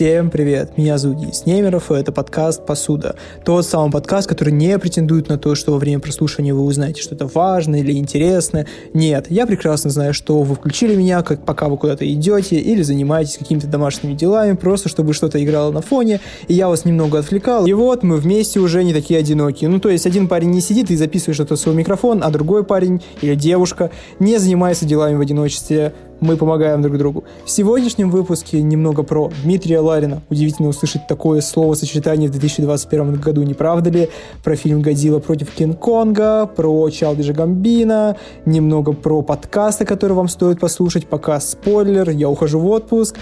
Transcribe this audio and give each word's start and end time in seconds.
Всем 0.00 0.30
привет, 0.30 0.78
меня 0.78 0.96
зовут 0.96 1.18
Денис 1.18 1.44
Немеров, 1.44 1.92
и 1.92 1.94
это 1.94 2.10
подкаст 2.10 2.64
«Посуда». 2.64 3.16
Тот 3.44 3.66
самый 3.66 3.92
подкаст, 3.92 4.26
который 4.26 4.54
не 4.54 4.78
претендует 4.78 5.28
на 5.28 5.36
то, 5.36 5.54
что 5.54 5.72
во 5.72 5.78
время 5.78 6.00
прослушивания 6.00 6.54
вы 6.54 6.62
узнаете 6.62 7.02
что-то 7.02 7.26
важное 7.26 7.80
или 7.80 7.92
интересное. 7.92 8.66
Нет, 8.94 9.26
я 9.28 9.46
прекрасно 9.46 9.90
знаю, 9.90 10.14
что 10.14 10.40
вы 10.40 10.54
включили 10.54 10.96
меня, 10.96 11.20
как 11.20 11.44
пока 11.44 11.68
вы 11.68 11.76
куда-то 11.76 12.10
идете 12.10 12.56
или 12.56 12.80
занимаетесь 12.80 13.36
какими-то 13.36 13.66
домашними 13.66 14.14
делами, 14.14 14.56
просто 14.56 14.88
чтобы 14.88 15.12
что-то 15.12 15.44
играло 15.44 15.70
на 15.70 15.82
фоне, 15.82 16.20
и 16.48 16.54
я 16.54 16.68
вас 16.70 16.86
немного 16.86 17.18
отвлекал. 17.18 17.66
И 17.66 17.74
вот 17.74 18.02
мы 18.02 18.16
вместе 18.16 18.58
уже 18.58 18.82
не 18.84 18.94
такие 18.94 19.20
одинокие. 19.20 19.68
Ну, 19.68 19.80
то 19.80 19.90
есть 19.90 20.06
один 20.06 20.28
парень 20.28 20.48
не 20.48 20.62
сидит 20.62 20.90
и 20.90 20.96
записывает 20.96 21.34
что-то 21.34 21.56
в 21.56 21.58
свой 21.58 21.74
микрофон, 21.74 22.22
а 22.24 22.30
другой 22.30 22.64
парень 22.64 23.02
или 23.20 23.34
девушка 23.34 23.90
не 24.18 24.38
занимается 24.38 24.86
делами 24.86 25.16
в 25.16 25.20
одиночестве 25.20 25.92
мы 26.20 26.36
помогаем 26.36 26.82
друг 26.82 26.98
другу. 26.98 27.24
В 27.44 27.50
сегодняшнем 27.50 28.10
выпуске 28.10 28.62
немного 28.62 29.02
про 29.02 29.30
Дмитрия 29.42 29.80
Ларина. 29.80 30.22
Удивительно 30.30 30.68
услышать 30.68 31.06
такое 31.06 31.40
словосочетание 31.40 32.28
в 32.28 32.32
2021 32.32 33.14
году, 33.14 33.42
не 33.42 33.54
правда 33.54 33.90
ли? 33.90 34.10
Про 34.44 34.56
фильм 34.56 34.82
«Годзилла 34.82 35.18
против 35.18 35.50
Кинг-Конга», 35.50 36.46
про 36.46 36.90
Чалдижа 36.90 37.32
Гамбина, 37.32 38.16
немного 38.44 38.92
про 38.92 39.22
подкасты, 39.22 39.84
которые 39.84 40.16
вам 40.16 40.28
стоит 40.28 40.60
послушать, 40.60 41.06
пока 41.06 41.40
спойлер, 41.40 42.10
я 42.10 42.28
ухожу 42.28 42.58
в 42.58 42.66
отпуск, 42.66 43.16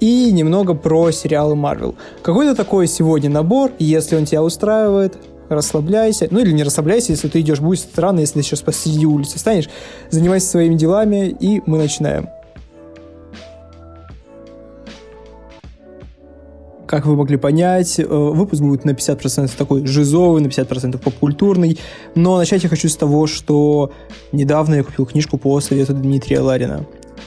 и 0.00 0.32
немного 0.32 0.74
про 0.74 1.10
сериалы 1.12 1.54
Марвел. 1.54 1.94
Какой-то 2.22 2.54
такой 2.54 2.88
сегодня 2.88 3.30
набор, 3.30 3.70
если 3.78 4.16
он 4.16 4.24
тебя 4.24 4.42
устраивает, 4.42 5.16
расслабляйся. 5.48 6.26
Ну 6.30 6.40
или 6.40 6.50
не 6.52 6.64
расслабляйся, 6.64 7.12
если 7.12 7.28
ты 7.28 7.40
идешь. 7.40 7.60
Будет 7.60 7.80
странно, 7.80 8.20
если 8.20 8.40
ты 8.40 8.42
сейчас 8.42 8.60
посреди 8.62 9.06
улицы 9.06 9.38
станешь. 9.38 9.68
Занимайся 10.10 10.48
своими 10.48 10.74
делами, 10.74 11.28
и 11.28 11.62
мы 11.66 11.78
начинаем. 11.78 12.28
Как 16.92 17.06
вы 17.06 17.16
могли 17.16 17.38
понять, 17.38 17.98
э, 17.98 18.04
выпуск 18.04 18.60
будет 18.60 18.84
на 18.84 18.90
50% 18.90 19.56
такой 19.56 19.86
жизовый, 19.86 20.42
на 20.42 20.48
50% 20.48 21.00
попкультурный. 21.00 21.78
Но 22.14 22.36
начать 22.36 22.64
я 22.64 22.68
хочу 22.68 22.86
с 22.86 22.96
того, 22.96 23.26
что 23.26 23.92
недавно 24.30 24.74
я 24.74 24.84
купил 24.84 25.06
книжку 25.06 25.38
по 25.38 25.58
совету 25.62 25.94
Дмитрия 25.94 26.40
Ларина. 26.40 26.84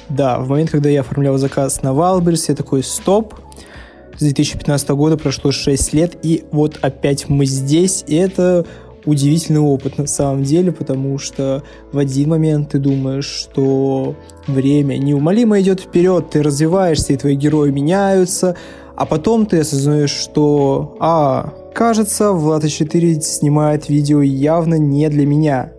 Да, 0.08 0.38
в 0.38 0.49
момент, 0.49 0.69
когда 0.69 0.89
я 0.89 0.99
оформлял 0.99 1.39
заказ 1.39 1.81
на 1.81 1.95
Wildberries, 1.95 2.50
я 2.49 2.53
такой, 2.53 2.83
стоп, 2.83 3.33
с 4.16 4.19
2015 4.19 4.89
года 4.89 5.17
прошло 5.17 5.52
6 5.52 5.93
лет, 5.93 6.16
и 6.21 6.43
вот 6.52 6.77
опять 6.83 7.27
мы 7.27 7.47
здесь, 7.47 8.03
и 8.05 8.17
это 8.17 8.67
удивительный 9.05 9.61
опыт 9.61 9.97
на 9.97 10.05
самом 10.05 10.43
деле, 10.43 10.71
потому 10.73 11.17
что 11.17 11.63
в 11.91 11.97
один 11.97 12.30
момент 12.30 12.69
ты 12.69 12.77
думаешь, 12.77 13.25
что 13.25 14.16
время 14.45 14.97
неумолимо 14.97 15.59
идет 15.59 15.80
вперед, 15.80 16.30
ты 16.30 16.43
развиваешься, 16.43 17.13
и 17.13 17.17
твои 17.17 17.36
герои 17.36 17.71
меняются, 17.71 18.55
а 18.96 19.06
потом 19.06 19.46
ты 19.46 19.60
осознаешь, 19.60 20.12
что, 20.12 20.96
а, 21.00 21.54
кажется, 21.74 22.32
Влад 22.32 22.68
4 22.68 23.22
снимает 23.22 23.90
видео 23.90 24.22
явно 24.22 24.76
не 24.76 25.10
для 25.10 25.26
меня. 25.26 25.72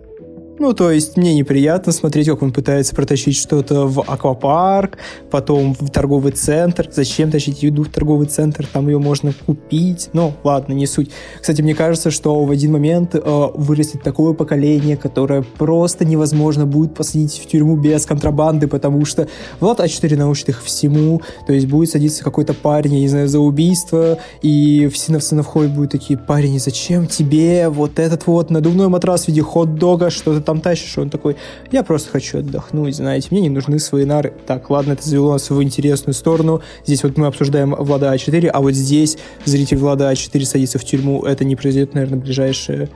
Ну, 0.59 0.73
то 0.73 0.89
есть 0.89 1.17
мне 1.17 1.35
неприятно 1.35 1.91
смотреть, 1.91 2.27
как 2.27 2.41
он 2.41 2.51
пытается 2.51 2.95
протащить 2.95 3.37
что-то 3.37 3.85
в 3.85 4.01
аквапарк, 4.01 4.97
потом 5.29 5.75
в 5.79 5.89
торговый 5.91 6.31
центр. 6.31 6.89
Зачем 6.91 7.29
тащить 7.29 7.61
еду 7.61 7.83
в 7.83 7.89
торговый 7.89 8.25
центр? 8.25 8.65
Там 8.65 8.87
ее 8.87 8.97
можно 8.97 9.33
купить. 9.45 10.09
Ну, 10.13 10.33
ладно, 10.43 10.73
не 10.73 10.87
суть. 10.87 11.11
Кстати, 11.39 11.61
мне 11.61 11.75
кажется, 11.75 12.09
что 12.09 12.43
в 12.43 12.49
один 12.49 12.71
момент 12.71 13.13
э, 13.13 13.47
вырастет 13.53 14.01
такое 14.01 14.33
поколение, 14.33 14.97
которое 14.97 15.43
просто 15.43 16.05
невозможно 16.05 16.65
будет 16.65 16.95
посадить 16.95 17.37
в 17.37 17.45
тюрьму 17.45 17.75
без 17.75 18.07
контрабанды, 18.07 18.67
потому 18.67 19.05
что 19.05 19.27
Влад 19.59 19.79
А4 19.79 20.17
научит 20.17 20.49
их 20.49 20.63
всему. 20.63 21.21
То 21.45 21.53
есть 21.53 21.67
будет 21.67 21.91
садиться 21.91 22.23
какой-то 22.23 22.55
парень, 22.55 22.95
я 22.95 23.01
не 23.01 23.07
знаю, 23.07 23.27
за 23.27 23.39
убийство, 23.39 24.17
и 24.41 24.89
все 24.91 25.11
на 25.11 25.19
сцену 25.19 25.43
входят 25.43 25.71
будут 25.71 25.91
такие, 25.91 26.17
парень, 26.17 26.59
зачем 26.59 27.05
тебе 27.05 27.69
вот 27.69 27.99
этот 27.99 28.25
вот 28.25 28.49
надувной 28.49 28.87
матрас 28.87 29.25
в 29.25 29.27
виде 29.27 29.41
хот-дога, 29.41 30.09
что-то 30.09 30.46
там 30.47 30.61
тащишь, 30.61 30.97
он 30.97 31.09
такой, 31.09 31.35
я 31.71 31.83
просто 31.83 32.09
хочу 32.09 32.39
отдохнуть, 32.39 32.95
знаете, 32.95 33.27
мне 33.31 33.41
не 33.41 33.49
нужны 33.49 33.79
свои 33.79 34.05
нары. 34.05 34.33
Так, 34.45 34.69
ладно, 34.69 34.93
это 34.93 35.07
завело 35.07 35.33
нас 35.33 35.49
в 35.49 35.61
интересную 35.61 36.13
сторону. 36.13 36.61
Здесь 36.85 37.03
вот 37.03 37.17
мы 37.17 37.27
обсуждаем 37.27 37.75
Влада 37.75 38.15
А4, 38.15 38.47
а 38.47 38.61
вот 38.61 38.71
здесь 38.71 39.17
зритель 39.43 39.75
Влада 39.77 40.09
А4 40.09 40.45
садится 40.45 40.79
в 40.79 40.85
тюрьму. 40.85 41.25
Это 41.25 41.43
не 41.43 41.57
произойдет, 41.57 41.93
наверное, 41.95 42.17
в 42.17 42.21
ближайшие 42.23 42.87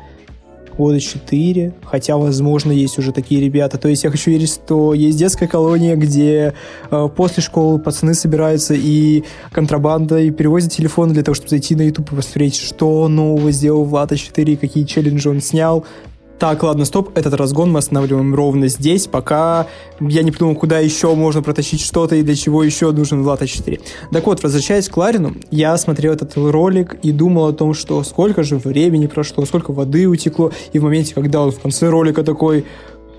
года 0.78 1.02
4, 1.02 1.74
хотя, 1.84 2.16
возможно, 2.16 2.72
есть 2.72 2.98
уже 2.98 3.12
такие 3.12 3.42
ребята. 3.42 3.78
То 3.78 3.90
есть 3.90 4.06
я 4.06 4.10
хочу 4.10 4.32
верить, 4.32 4.50
что 4.50 4.94
есть 4.94 5.18
детская 5.18 5.48
колония, 5.48 5.98
где 5.98 6.54
э, 6.90 7.10
после 7.14 7.44
школы 7.44 7.80
пацаны 7.80 8.14
собираются 8.14 8.74
и 8.74 9.26
контрабанда, 9.52 10.20
и 10.20 10.32
перевозят 10.32 10.72
телефоны 10.72 11.14
для 11.14 11.24
того, 11.24 11.36
чтобы 11.36 11.50
зайти 11.50 11.76
на 11.76 11.82
YouTube 11.82 12.14
и 12.14 12.16
посмотреть, 12.16 12.56
что 12.56 13.10
нового 13.10 13.52
сделал 13.52 13.84
Влад 13.84 14.14
А4, 14.14 14.56
какие 14.56 14.86
челленджи 14.86 15.30
он 15.30 15.42
снял, 15.42 15.86
так, 16.42 16.64
ладно, 16.64 16.86
стоп, 16.86 17.16
этот 17.16 17.36
разгон 17.36 17.72
мы 17.72 17.78
останавливаем 17.78 18.34
ровно 18.34 18.68
здесь, 18.68 19.06
пока 19.06 19.68
я 20.00 20.24
не 20.24 20.32
придумал, 20.32 20.56
куда 20.56 20.80
еще 20.80 21.14
можно 21.14 21.44
протащить 21.44 21.82
что-то 21.82 22.16
и 22.16 22.24
для 22.24 22.36
чего 22.36 22.64
еще 22.64 22.92
нужен 22.92 23.22
Влад 23.22 23.44
А4. 23.44 23.80
Так 24.12 24.26
вот, 24.26 24.42
возвращаясь 24.42 24.90
к 24.90 24.98
Ларину, 24.98 25.36
я 25.52 25.78
смотрел 25.78 26.14
этот 26.14 26.36
ролик 26.36 26.96
и 27.04 27.12
думал 27.12 27.46
о 27.46 27.54
том, 27.54 27.76
что 27.76 28.04
сколько 28.04 28.42
же 28.42 28.58
времени 28.58 29.06
прошло, 29.06 29.46
сколько 29.46 29.72
воды 29.72 30.08
утекло, 30.08 30.52
и 30.74 30.80
в 30.80 30.84
моменте, 30.84 31.14
когда 31.14 31.42
он 31.42 31.52
в 31.52 31.60
конце 31.60 31.90
ролика 31.90 32.24
такой, 32.24 32.66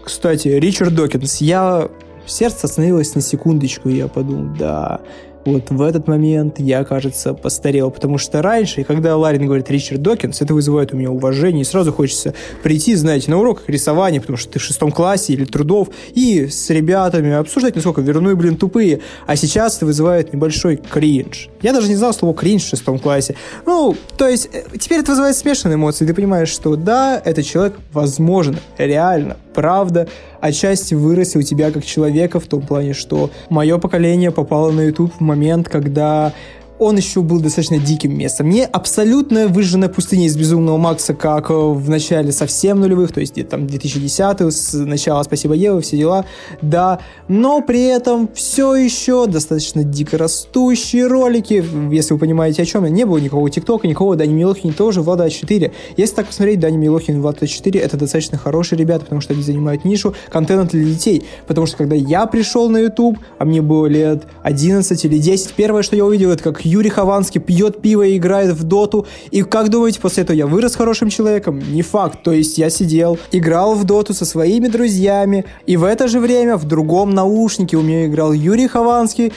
кстати, 0.02 0.48
Ричард 0.48 0.92
Докинс, 0.92 1.40
я 1.40 1.90
сердце 2.26 2.66
остановилось 2.66 3.14
на 3.14 3.20
секундочку, 3.20 3.88
и 3.88 3.98
я 3.98 4.08
подумал, 4.08 4.52
да, 4.58 5.00
вот 5.44 5.70
в 5.70 5.82
этот 5.82 6.08
момент 6.08 6.58
я, 6.58 6.84
кажется, 6.84 7.34
постарел, 7.34 7.90
потому 7.90 8.18
что 8.18 8.42
раньше, 8.42 8.84
когда 8.84 9.16
Ларин 9.16 9.46
говорит 9.46 9.70
Ричард 9.70 10.02
Докинс, 10.02 10.40
это 10.40 10.54
вызывает 10.54 10.92
у 10.92 10.96
меня 10.96 11.10
уважение, 11.10 11.62
и 11.62 11.64
сразу 11.64 11.92
хочется 11.92 12.34
прийти, 12.62 12.94
знаете, 12.94 13.30
на 13.30 13.38
урок 13.38 13.62
рисования, 13.66 14.20
потому 14.20 14.36
что 14.36 14.52
ты 14.52 14.58
в 14.58 14.62
шестом 14.62 14.92
классе 14.92 15.32
или 15.32 15.44
трудов, 15.44 15.88
и 16.14 16.46
с 16.46 16.70
ребятами 16.70 17.32
обсуждать, 17.32 17.74
насколько 17.74 18.00
верну 18.00 18.36
блин, 18.36 18.56
тупые. 18.56 19.00
А 19.26 19.36
сейчас 19.36 19.76
это 19.76 19.86
вызывает 19.86 20.32
небольшой 20.32 20.76
кринж. 20.76 21.48
Я 21.62 21.72
даже 21.72 21.88
не 21.88 21.96
знал 21.96 22.12
слово 22.12 22.34
кринж 22.34 22.64
в 22.64 22.68
шестом 22.68 22.98
классе. 22.98 23.36
Ну, 23.66 23.96
то 24.16 24.28
есть, 24.28 24.48
э, 24.52 24.64
теперь 24.78 25.00
это 25.00 25.12
вызывает 25.12 25.36
смешанные 25.36 25.76
эмоции. 25.76 26.04
Ты 26.04 26.14
понимаешь, 26.14 26.48
что 26.48 26.76
да, 26.76 27.20
этот 27.24 27.46
человек, 27.46 27.78
возможно, 27.92 28.58
реально, 28.78 29.36
правда, 29.54 30.08
отчасти 30.40 30.94
вырастил 30.94 31.42
тебя 31.42 31.70
как 31.70 31.84
человека 31.84 32.40
в 32.40 32.46
том 32.46 32.62
плане, 32.62 32.94
что 32.94 33.30
мое 33.48 33.78
поколение 33.78 34.30
попало 34.30 34.70
на 34.72 34.82
YouTube 34.82 35.12
в 35.16 35.20
момент, 35.20 35.68
когда 35.68 36.32
он 36.82 36.96
еще 36.96 37.22
был 37.22 37.40
достаточно 37.40 37.78
диким 37.78 38.16
местом. 38.16 38.48
Не 38.48 38.64
абсолютно 38.64 39.48
выжженная 39.48 39.88
пустыня 39.88 40.26
из 40.26 40.36
Безумного 40.36 40.76
Макса, 40.76 41.14
как 41.14 41.50
э, 41.50 41.54
в 41.54 41.88
начале 41.88 42.32
совсем 42.32 42.80
нулевых, 42.80 43.12
то 43.12 43.20
есть 43.20 43.32
где-то 43.32 43.52
там 43.52 43.66
2010 43.66 44.40
с 44.52 44.74
начала 44.74 45.22
«Спасибо, 45.22 45.54
Ева», 45.54 45.80
все 45.80 45.96
дела, 45.96 46.24
да, 46.60 47.00
но 47.28 47.60
при 47.62 47.84
этом 47.84 48.28
все 48.34 48.74
еще 48.74 49.26
достаточно 49.26 49.84
дико 49.84 50.18
растущие 50.18 51.06
ролики, 51.06 51.64
если 51.92 52.14
вы 52.14 52.20
понимаете, 52.20 52.62
о 52.62 52.64
чем 52.64 52.84
я. 52.84 52.90
Не 52.90 53.04
было 53.04 53.18
никакого 53.18 53.48
ТикТока, 53.50 53.86
никакого 53.86 54.16
Дани 54.16 54.32
Милохина, 54.32 54.72
тоже 54.72 55.02
Влада 55.02 55.30
4. 55.30 55.72
Если 55.96 56.14
так 56.14 56.26
посмотреть, 56.26 56.60
Дани 56.60 56.76
Милохин 56.76 57.16
и 57.16 57.20
Влада 57.20 57.46
4 57.46 57.80
это 57.80 57.96
достаточно 57.96 58.38
хорошие 58.38 58.78
ребята, 58.78 59.04
потому 59.04 59.20
что 59.20 59.34
они 59.34 59.42
занимают 59.42 59.84
нишу 59.84 60.14
контента 60.30 60.76
для 60.76 60.84
детей. 60.84 61.24
Потому 61.46 61.66
что 61.66 61.76
когда 61.76 61.94
я 61.94 62.26
пришел 62.26 62.68
на 62.68 62.78
YouTube, 62.78 63.18
а 63.38 63.44
мне 63.44 63.62
было 63.62 63.86
лет 63.86 64.24
11 64.42 65.04
или 65.04 65.18
10, 65.18 65.52
первое, 65.54 65.82
что 65.82 65.96
я 65.96 66.04
увидел, 66.04 66.30
это 66.30 66.42
как 66.42 66.64
Юрий 66.72 66.88
Хованский 66.88 67.40
пьет 67.40 67.82
пиво 67.82 68.02
и 68.02 68.16
играет 68.16 68.54
в 68.54 68.64
доту. 68.64 69.06
И 69.30 69.42
как 69.42 69.68
думаете, 69.68 70.00
после 70.00 70.22
этого 70.22 70.34
я 70.34 70.46
вырос 70.46 70.74
хорошим 70.74 71.10
человеком? 71.10 71.60
Не 71.72 71.82
факт. 71.82 72.22
То 72.22 72.32
есть 72.32 72.56
я 72.56 72.70
сидел, 72.70 73.18
играл 73.30 73.74
в 73.74 73.84
доту 73.84 74.14
со 74.14 74.24
своими 74.24 74.68
друзьями, 74.68 75.44
и 75.66 75.76
в 75.76 75.84
это 75.84 76.08
же 76.08 76.18
время 76.18 76.56
в 76.56 76.64
другом 76.64 77.10
наушнике 77.10 77.76
у 77.76 77.82
меня 77.82 78.06
играл 78.06 78.32
Юрий 78.32 78.68
Хованский, 78.68 79.32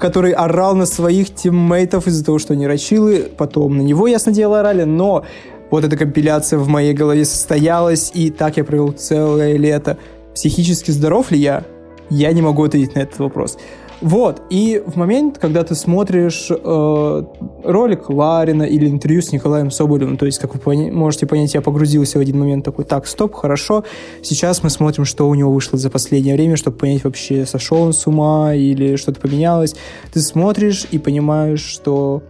который 0.00 0.32
орал 0.32 0.74
на 0.74 0.86
своих 0.86 1.34
тиммейтов 1.34 2.06
из-за 2.06 2.24
того, 2.24 2.38
что 2.38 2.54
они 2.54 2.66
рачилы. 2.66 3.30
Потом 3.36 3.76
на 3.76 3.82
него, 3.82 4.06
ясно 4.06 4.32
дело, 4.32 4.60
орали, 4.60 4.84
но 4.84 5.24
вот 5.70 5.84
эта 5.84 5.98
компиляция 5.98 6.58
в 6.58 6.68
моей 6.68 6.94
голове 6.94 7.26
состоялась, 7.26 8.10
и 8.14 8.30
так 8.30 8.56
я 8.56 8.64
провел 8.64 8.92
целое 8.92 9.56
лето. 9.58 9.98
Психически 10.34 10.92
здоров 10.92 11.30
ли 11.30 11.38
я? 11.38 11.64
Я 12.08 12.32
не 12.32 12.42
могу 12.42 12.64
ответить 12.64 12.94
на 12.94 13.00
этот 13.00 13.18
вопрос. 13.18 13.58
Вот, 14.00 14.40
и 14.48 14.82
в 14.86 14.96
момент, 14.96 15.36
когда 15.36 15.62
ты 15.62 15.74
смотришь 15.74 16.48
э, 16.50 17.22
ролик 17.64 18.08
Ларина 18.08 18.62
или 18.62 18.88
интервью 18.88 19.20
с 19.20 19.30
Николаем 19.30 19.70
Соболевым, 19.70 20.16
то 20.16 20.24
есть, 20.24 20.38
как 20.38 20.54
вы 20.54 20.60
пони- 20.60 20.90
можете 20.90 21.26
понять, 21.26 21.52
я 21.52 21.60
погрузился 21.60 22.16
в 22.16 22.22
один 22.22 22.38
момент 22.38 22.64
такой, 22.64 22.86
так, 22.86 23.06
стоп, 23.06 23.34
хорошо, 23.34 23.84
сейчас 24.22 24.62
мы 24.62 24.70
смотрим, 24.70 25.04
что 25.04 25.28
у 25.28 25.34
него 25.34 25.52
вышло 25.52 25.78
за 25.78 25.90
последнее 25.90 26.34
время, 26.34 26.56
чтобы 26.56 26.78
понять 26.78 27.04
вообще, 27.04 27.44
сошел 27.44 27.82
он 27.82 27.92
с 27.92 28.06
ума 28.06 28.54
или 28.54 28.96
что-то 28.96 29.20
поменялось. 29.20 29.74
Ты 30.12 30.20
смотришь 30.20 30.86
и 30.90 30.98
понимаешь, 30.98 31.60
что 31.60 32.22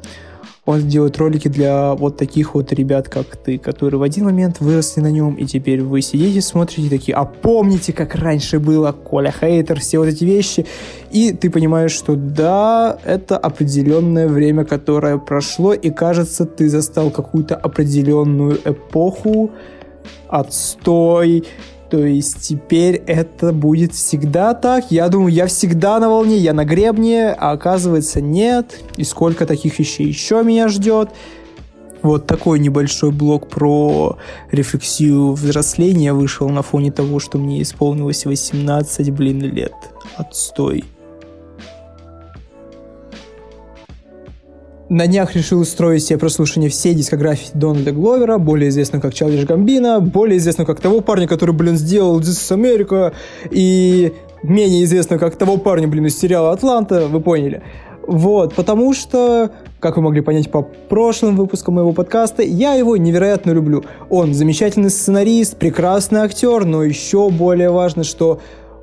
он 0.71 0.89
делает 0.89 1.19
ролики 1.19 1.49
для 1.49 1.95
вот 1.95 2.17
таких 2.17 2.55
вот 2.55 2.73
ребят, 2.73 3.09
как 3.09 3.37
ты, 3.37 3.59
которые 3.59 3.99
в 3.99 4.03
один 4.03 4.25
момент 4.25 4.61
выросли 4.61 5.01
на 5.01 5.11
нем, 5.11 5.35
и 5.35 5.45
теперь 5.45 5.83
вы 5.83 6.01
сидите, 6.03 6.41
смотрите 6.41 6.89
такие, 6.89 7.15
а 7.15 7.25
помните, 7.25 7.93
как 7.93 8.15
раньше 8.15 8.59
было, 8.59 8.93
Коля 8.93 9.33
Хейтер, 9.33 9.81
все 9.81 9.99
вот 9.99 10.09
эти 10.09 10.25
вещи, 10.25 10.67
и 11.11 11.33
ты 11.33 11.51
понимаешь, 11.51 11.93
что 11.93 12.17
да, 12.17 12.99
это 13.05 13.37
определенное 13.37 14.29
время, 14.29 14.65
которое 14.65 15.19
прошло, 15.19 15.73
и 15.73 15.91
кажется, 15.91 16.47
ты 16.47 16.69
застал 16.69 17.11
какую-то 17.11 17.57
определенную 17.57 18.59
эпоху, 18.65 19.51
отстой, 20.29 21.45
то 21.91 22.07
есть 22.07 22.41
теперь 22.41 23.03
это 23.07 23.53
будет 23.53 23.95
всегда 23.95 24.55
так. 24.55 24.91
Я 24.91 25.09
думаю, 25.09 25.33
я 25.33 25.47
всегда 25.47 25.99
на 25.99 26.09
волне, 26.09 26.37
я 26.37 26.53
на 26.53 26.65
гребне, 26.65 27.31
а 27.33 27.51
оказывается 27.51 28.21
нет. 28.21 28.81
И 28.97 29.03
сколько 29.03 29.45
таких 29.45 29.79
вещей 29.79 30.07
еще 30.07 30.43
меня 30.45 30.69
ждет. 30.69 31.11
Вот 32.03 32.27
такой 32.27 32.61
небольшой 32.61 33.11
блок 33.11 33.49
про 33.49 34.17
рефлексию 34.53 35.33
взросления 35.33 36.13
вышел 36.13 36.49
на 36.49 36.63
фоне 36.63 36.93
того, 36.93 37.19
что 37.19 37.39
мне 37.39 37.61
исполнилось 37.61 38.25
18, 38.25 39.11
блин, 39.11 39.41
лет. 39.41 39.75
Отстой. 40.17 40.85
На 44.91 45.07
днях 45.07 45.37
решил 45.37 45.61
устроить 45.61 46.05
себе 46.05 46.19
прослушивание 46.19 46.69
всей 46.69 46.95
дискографии 46.95 47.51
Дональда 47.55 47.93
Гловера, 47.93 48.39
более 48.39 48.71
известного 48.71 49.01
как 49.01 49.15
Чарльз 49.15 49.45
Гамбина, 49.45 50.01
более 50.01 50.37
известного 50.39 50.67
как 50.67 50.81
того 50.81 51.01
парня, 51.01 51.29
который, 51.29 51.55
блин, 51.55 51.77
сделал 51.77 52.19
This 52.21 52.33
is 52.33 52.51
America, 52.57 53.13
и 53.53 54.13
менее 54.43 54.83
известного 54.83 55.21
как 55.21 55.37
того 55.37 55.59
парня, 55.59 55.87
блин, 55.87 56.07
из 56.07 56.19
сериала 56.19 56.51
«Атланта», 56.51 57.07
вы 57.07 57.21
поняли. 57.21 57.63
Вот, 58.05 58.55
потому 58.57 58.93
что, 58.93 59.53
как 59.79 59.97
вы 59.97 60.03
могли 60.03 60.23
понять 60.23 60.51
по 60.51 60.63
прошлым 60.63 61.37
выпускам 61.37 61.75
моего 61.75 61.93
подкаста, 61.93 62.43
я 62.43 62.75
его 62.75 62.97
невероятно 62.97 63.53
люблю. 63.53 63.85
Он 64.09 64.35
замечательный 64.35 64.91
сценарист, 64.91 65.57
прекрасный 65.57 66.23
актер, 66.23 66.65
но 66.65 66.83
еще 66.83 67.31
более 67.31 67.71
важно, 67.71 68.03
что 68.03 68.41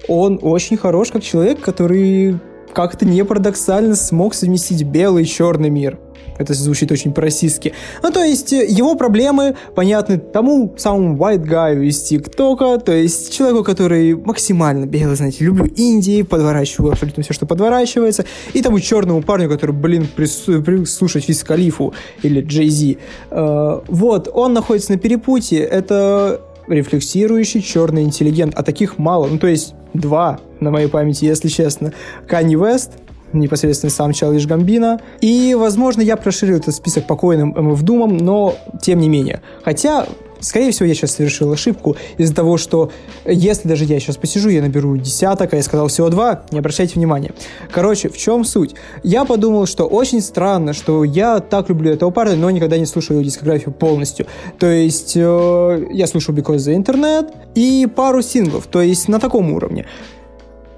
он 0.07 0.39
очень 0.42 0.77
хорош 0.77 1.09
как 1.12 1.21
человек, 1.21 1.59
который 1.59 2.39
как-то 2.77 3.07
не 3.07 3.25
парадоксально 3.25 3.95
смог 3.95 4.35
совместить 4.35 4.83
белый 4.83 5.24
и 5.24 5.25
черный 5.25 5.71
мир. 5.71 5.97
Это 6.38 6.53
звучит 6.53 6.91
очень 6.91 7.12
по-российски. 7.12 7.74
Ну, 8.03 8.12
то 8.12 8.24
есть, 8.24 8.53
э, 8.53 8.68
его 8.69 8.94
проблемы 8.94 9.56
понятны 9.74 10.19
тому 10.19 10.75
самому 10.77 11.18
white 11.18 11.44
guy 11.44 11.83
из 11.83 12.03
ТикТока, 12.03 12.77
то 12.77 12.91
есть, 12.91 13.33
человеку, 13.33 13.63
который 13.63 14.13
максимально 14.13 14.85
белый, 14.85 15.15
знаете, 15.15 15.44
люблю 15.44 15.65
Индии, 15.65 16.21
подворачиваю 16.21 16.91
абсолютно 16.91 17.24
все, 17.24 17.33
что 17.33 17.47
подворачивается, 17.47 18.25
и 18.53 18.62
тому 18.62 18.80
черному 18.80 19.23
парню, 19.23 19.50
который, 19.50 19.71
блин, 19.71 20.07
прислушать 20.15 21.23
Физ 21.23 21.44
Калифу 21.44 21.95
или 22.21 22.41
Джей 22.41 22.69
Зи. 22.69 23.00
Э, 23.31 23.80
вот, 23.88 24.30
он 24.31 24.53
находится 24.53 24.91
на 24.91 25.00
перепутье, 25.00 25.62
это 25.62 26.41
рефлексирующий 26.68 27.62
черный 27.62 28.04
интеллигент, 28.04 28.54
а 28.56 28.64
таких 28.64 28.98
мало. 28.98 29.28
Ну, 29.28 29.40
то 29.40 29.48
есть 29.48 29.74
два 29.94 30.40
на 30.60 30.72
моей 30.72 30.88
памяти, 30.88 31.25
если 31.25 31.48
честно. 31.48 31.94
Канни 32.28 32.56
Вест, 32.56 32.94
непосредственно 33.34 33.92
сам 33.92 34.14
Чарльз 34.14 34.46
Гамбина. 34.46 35.02
И, 35.22 35.56
возможно, 35.58 36.02
я 36.02 36.18
проширил 36.18 36.58
этот 36.58 36.75
список 36.75 37.06
покойным 37.08 37.50
МФ 37.50 37.81
Думом, 37.81 38.18
но 38.18 38.56
тем 38.81 39.00
не 39.00 39.10
менее. 39.10 39.42
Хотя 39.64 40.06
Скорее 40.39 40.72
всего, 40.72 40.86
я 40.86 40.94
сейчас 40.94 41.12
совершил 41.12 41.51
ошибку 41.51 41.95
из-за 42.18 42.34
того, 42.34 42.57
что 42.57 42.92
если 43.25 43.68
даже 43.68 43.86
я 43.86 44.00
сейчас 44.00 44.18
посижу, 44.18 44.50
я 44.50 44.62
наберу 44.62 44.98
десяток, 44.98 45.54
а 45.54 45.57
я 45.57 45.63
сказал 45.63 45.88
всего 45.88 46.10
два, 46.10 46.44
не 46.51 46.60
обращайте 46.60 46.95
внимания. 46.95 47.34
Короче, 47.72 48.10
в 48.10 48.18
чем 48.18 48.45
суть? 48.45 48.75
Я 49.04 49.25
подумал, 49.25 49.66
что 49.66 49.86
очень 49.86 50.22
странно, 50.22 50.74
что 50.74 51.04
я 51.04 51.39
так 51.39 51.69
люблю 51.69 51.92
этого 51.92 52.12
парня, 52.12 52.36
но 52.36 52.50
никогда 52.50 52.78
не 52.78 52.86
слушаю 52.86 53.18
его 53.18 53.25
дискографию 53.25 53.74
полностью. 53.74 54.28
То 54.60 54.68
есть 54.68 55.13
э, 55.16 55.88
я 55.92 56.07
слушал 56.07 56.36
Because 56.36 56.57
the 56.57 56.78
Internet 56.78 57.33
и 57.56 57.88
пару 57.94 58.22
синглов, 58.22 58.68
то 58.68 58.81
есть 58.81 59.07
на 59.07 59.19
таком 59.19 59.51
уровне 59.51 59.86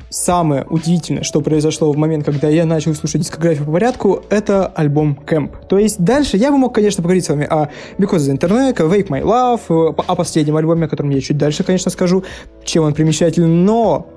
самое 0.10 0.66
удивительное, 0.70 1.24
что 1.24 1.42
произошло 1.42 1.92
в 1.92 1.98
момент, 1.98 2.26
когда 2.26 2.50
я 2.50 2.66
начал 2.66 2.94
слушать 2.96 3.22
дискографию 3.22 3.66
по 3.66 3.72
порядку, 3.72 4.24
это 4.30 4.68
альбом 4.68 5.18
Camp. 5.26 5.52
То 5.68 5.78
есть 5.78 6.00
дальше 6.04 6.38
я 6.38 6.52
бы 6.52 6.58
мог, 6.58 6.74
конечно, 6.74 7.02
поговорить 7.02 7.26
с 7.26 7.30
вами 7.30 7.46
о 7.46 7.70
Because 7.98 8.20
the 8.20 8.38
Internet, 8.38 8.78
Wake 8.78 9.08
My 9.08 9.22
Love, 9.22 9.96
о 9.96 10.16
последнем 10.16 10.58
альбоме, 10.58 10.86
о 10.86 10.90
котором 10.90 11.12
я 11.12 11.22
чуть 11.22 11.38
дальше, 11.38 11.64
конечно, 11.64 11.92
скажу, 11.92 12.24
чем 12.64 12.84
он 12.84 12.94
примечателен, 12.94 13.66
но 13.66 14.08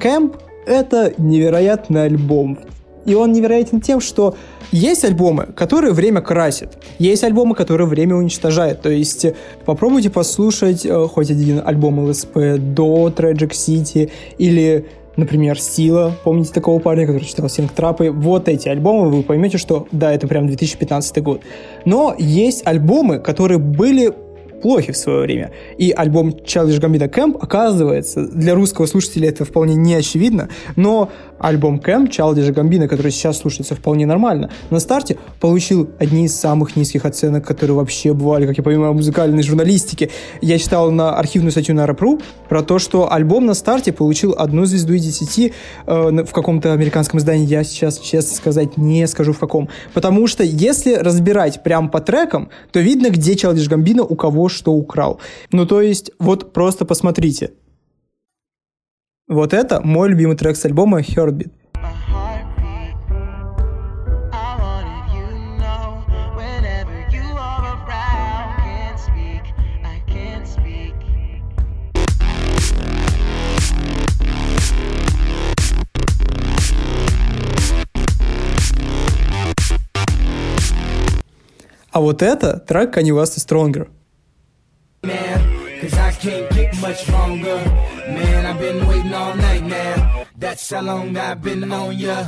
Camp— 0.00 0.36
это 0.66 1.14
невероятный 1.18 2.04
альбом. 2.04 2.58
И 3.04 3.14
он 3.14 3.32
невероятен 3.32 3.80
тем, 3.80 4.00
что 4.02 4.36
есть 4.70 5.02
альбомы, 5.02 5.46
которые 5.56 5.94
время 5.94 6.20
красит, 6.20 6.76
есть 6.98 7.24
альбомы, 7.24 7.54
которые 7.54 7.86
время 7.86 8.16
уничтожает. 8.16 8.82
То 8.82 8.90
есть 8.90 9.24
попробуйте 9.64 10.10
послушать 10.10 10.84
э, 10.84 11.08
хоть 11.08 11.30
один 11.30 11.62
альбом 11.64 12.00
ЛСП 12.00 12.36
до 12.58 13.08
Tragic 13.08 13.52
City 13.52 14.10
или 14.36 14.86
например, 15.18 15.60
Сила, 15.60 16.16
помните 16.24 16.52
такого 16.54 16.78
парня, 16.78 17.04
который 17.04 17.24
читал 17.24 17.48
Синг 17.50 17.72
Трапы, 17.72 18.10
вот 18.10 18.48
эти 18.48 18.68
альбомы, 18.68 19.10
вы 19.10 19.22
поймете, 19.22 19.58
что 19.58 19.86
да, 19.92 20.12
это 20.12 20.26
прям 20.26 20.46
2015 20.46 21.22
год. 21.22 21.42
Но 21.84 22.14
есть 22.16 22.66
альбомы, 22.66 23.18
которые 23.18 23.58
были 23.58 24.14
плохи 24.62 24.92
в 24.92 24.96
свое 24.96 25.20
время. 25.20 25.52
И 25.76 25.90
альбом 25.90 26.30
Childish 26.30 26.80
Gambino 26.80 27.10
Camp, 27.10 27.36
оказывается, 27.40 28.26
для 28.26 28.54
русского 28.54 28.86
слушателя 28.86 29.28
это 29.28 29.44
вполне 29.44 29.74
не 29.74 29.94
очевидно, 29.94 30.48
но 30.76 31.10
альбом 31.38 31.80
Camp 31.84 32.08
Childish 32.10 32.52
Gambino, 32.52 32.88
который 32.88 33.12
сейчас 33.12 33.38
слушается 33.38 33.74
вполне 33.74 34.06
нормально, 34.06 34.50
на 34.70 34.80
старте 34.80 35.16
получил 35.40 35.90
одни 35.98 36.24
из 36.24 36.36
самых 36.36 36.76
низких 36.76 37.04
оценок, 37.04 37.46
которые 37.46 37.76
вообще 37.76 38.12
бывали, 38.12 38.46
как 38.46 38.56
я 38.58 38.62
понимаю, 38.62 38.92
в 38.92 38.96
музыкальной 38.96 39.42
журналистике. 39.42 40.10
Я 40.40 40.58
читал 40.58 40.90
на 40.90 41.16
архивную 41.16 41.52
статью 41.52 41.74
на 41.74 41.86
Рапру 41.86 42.20
про 42.48 42.62
то, 42.62 42.78
что 42.78 43.12
альбом 43.12 43.46
на 43.46 43.54
старте 43.54 43.92
получил 43.92 44.34
одну 44.36 44.64
звезду 44.64 44.94
из 44.94 45.04
десяти 45.04 45.52
э, 45.86 46.24
в 46.24 46.32
каком-то 46.32 46.72
американском 46.72 47.18
издании, 47.18 47.46
я 47.46 47.64
сейчас, 47.64 47.98
честно 47.98 48.36
сказать, 48.36 48.76
не 48.76 49.06
скажу 49.06 49.32
в 49.32 49.38
каком. 49.38 49.68
Потому 49.94 50.26
что 50.26 50.42
если 50.44 50.94
разбирать 50.94 51.62
прям 51.62 51.90
по 51.90 52.00
трекам, 52.00 52.50
то 52.72 52.80
видно, 52.80 53.10
где 53.10 53.34
Childish 53.34 53.68
Gambino 53.68 54.06
у 54.08 54.16
кого 54.16 54.48
что 54.48 54.72
украл. 54.72 55.20
Ну, 55.50 55.66
то 55.66 55.80
есть, 55.80 56.10
вот 56.18 56.52
просто 56.52 56.84
посмотрите. 56.84 57.52
Вот 59.28 59.52
это 59.52 59.82
мой 59.82 60.08
любимый 60.08 60.38
трек 60.38 60.56
с 60.56 60.64
альбома 60.64 61.00
Heartbeat. 61.00 61.50
А 81.90 82.00
вот 82.00 82.22
это 82.22 82.58
трек 82.60 82.96
Kanye 82.96 83.10
West 83.10 83.36
Stronger. 83.36 83.88
Cause 85.80 85.94
I 85.94 86.10
can't 86.12 86.50
get 86.54 86.80
much 86.80 87.08
longer. 87.08 87.58
Man, 88.08 88.46
I've 88.46 88.58
been 88.58 88.86
waiting 88.86 89.14
all 89.14 89.34
night 89.36 89.64
now. 89.64 90.26
That's 90.36 90.68
how 90.70 90.82
long 90.82 91.16
I've 91.16 91.40
been 91.40 91.70
on 91.72 91.96
ya. 91.96 92.24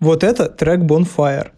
Вот 0.00 0.22
это 0.22 0.50
трек 0.50 0.80
Bonfire. 0.80 1.50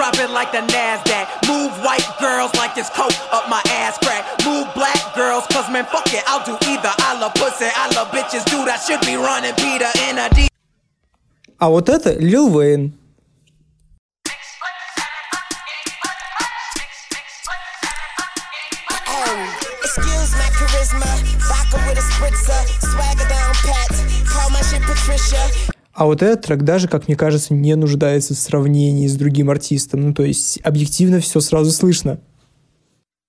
drop 0.00 0.14
it 0.18 0.30
like 0.30 0.52
the 0.52 0.58
NASDAQ. 0.72 1.48
Move 1.48 1.72
white 1.84 2.06
girls 2.20 2.54
like 2.54 2.74
this 2.74 2.90
coat 2.90 3.14
up 3.32 3.48
my 3.48 3.62
ass 3.70 3.98
crack. 3.98 4.24
Move 4.44 4.66
black 4.74 5.14
girls, 5.14 5.46
cause 5.46 5.70
man, 5.70 5.84
fuck 5.86 6.06
it, 6.12 6.22
I'll 6.26 6.44
do 6.44 6.56
either. 6.68 6.92
I 6.98 7.18
love 7.18 7.34
pussy, 7.34 7.66
I 7.66 7.88
love 7.94 8.08
bitches, 8.08 8.44
dude, 8.46 8.68
I 8.68 8.76
should 8.76 9.00
be 9.02 9.16
running 9.16 9.54
Peter 9.54 9.90
in 10.08 10.18
a 10.18 10.28
D. 10.30 10.48
А 11.58 11.68
вот 11.68 11.88
это 11.88 12.12
Лил 12.12 12.48
Вейн. 12.50 12.92
Excuse 19.82 20.32
my 20.36 20.50
charisma, 20.58 21.08
vodka 21.48 21.78
with 21.88 21.98
a 21.98 22.02
spritzer, 22.02 22.60
swagger 22.80 23.28
down 23.28 23.54
pat, 23.64 23.88
call 24.28 24.50
my 24.50 24.60
shit 24.60 24.82
Patricia. 24.82 25.69
А 25.93 26.05
вот 26.05 26.21
этот 26.21 26.45
трек 26.45 26.63
даже, 26.63 26.87
как 26.87 27.07
мне 27.07 27.17
кажется, 27.17 27.53
не 27.53 27.75
нуждается 27.75 28.33
в 28.33 28.37
сравнении 28.37 29.07
с 29.07 29.15
другим 29.15 29.49
артистом. 29.49 30.01
Ну, 30.01 30.13
то 30.13 30.23
есть, 30.23 30.59
объективно 30.63 31.19
все 31.19 31.39
сразу 31.41 31.71
слышно. 31.71 32.19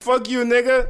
Fuck 0.04 0.26
you, 0.28 0.45
nigga. 0.45 0.88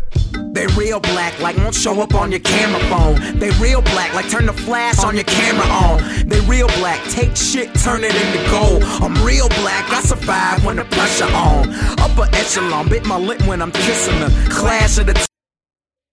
They 0.55 0.67
real 0.69 0.99
black, 1.01 1.39
like 1.39 1.57
won't 1.59 1.75
show 1.75 2.01
up 2.01 2.15
on 2.15 2.31
your 2.31 2.41
camera 2.41 2.81
phone. 2.89 3.39
They 3.39 3.51
real 3.61 3.83
black, 3.83 4.15
like 4.15 4.31
turn 4.31 4.47
the 4.47 4.55
flash 4.55 5.05
on 5.05 5.15
your 5.17 5.25
camera 5.25 5.67
on. 5.67 6.01
They 6.27 6.41
real 6.41 6.69
black, 6.79 6.99
take 7.11 7.37
shit, 7.37 7.75
turn 7.75 8.05
it 8.05 8.15
into 8.15 8.51
gold. 8.51 8.83
I'm 9.03 9.15
real 9.23 9.49
black, 9.61 9.91
I 9.91 10.01
survive 10.01 10.65
when 10.65 10.77
the 10.77 10.85
pressure 10.85 11.31
on. 11.35 11.69
Upper 12.01 12.27
echelon, 12.35 12.89
bit 12.89 13.05
my 13.05 13.19
lip 13.19 13.47
when 13.47 13.61
I'm 13.61 13.73
kissing 13.73 14.19
the 14.21 14.31
clash 14.51 14.97
of 14.97 15.07
the 15.07 15.32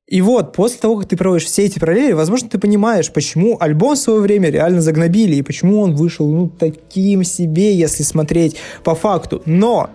И 0.10 0.22
вот, 0.22 0.54
после 0.54 0.80
того, 0.80 0.98
как 0.98 1.08
ты 1.08 1.16
проводишь 1.16 1.46
все 1.46 1.66
эти 1.66 1.78
параллели, 1.78 2.13
возможно, 2.13 2.50
ты 2.50 2.58
понимаешь, 2.58 3.12
почему 3.12 3.58
альбом 3.60 3.94
в 3.94 4.00
свое 4.00 4.20
время 4.22 4.50
реально 4.50 4.82
загнобили, 4.82 5.36
и 5.36 5.44
почему 5.44 5.82
он 5.82 5.94
вышел, 5.94 6.28
ну, 6.28 6.50
таким 6.50 7.24
себе, 7.24 7.75
если 7.75 8.01
смотреть 8.01 8.56
по 8.84 8.96
факту. 8.96 9.44
Но 9.46 9.92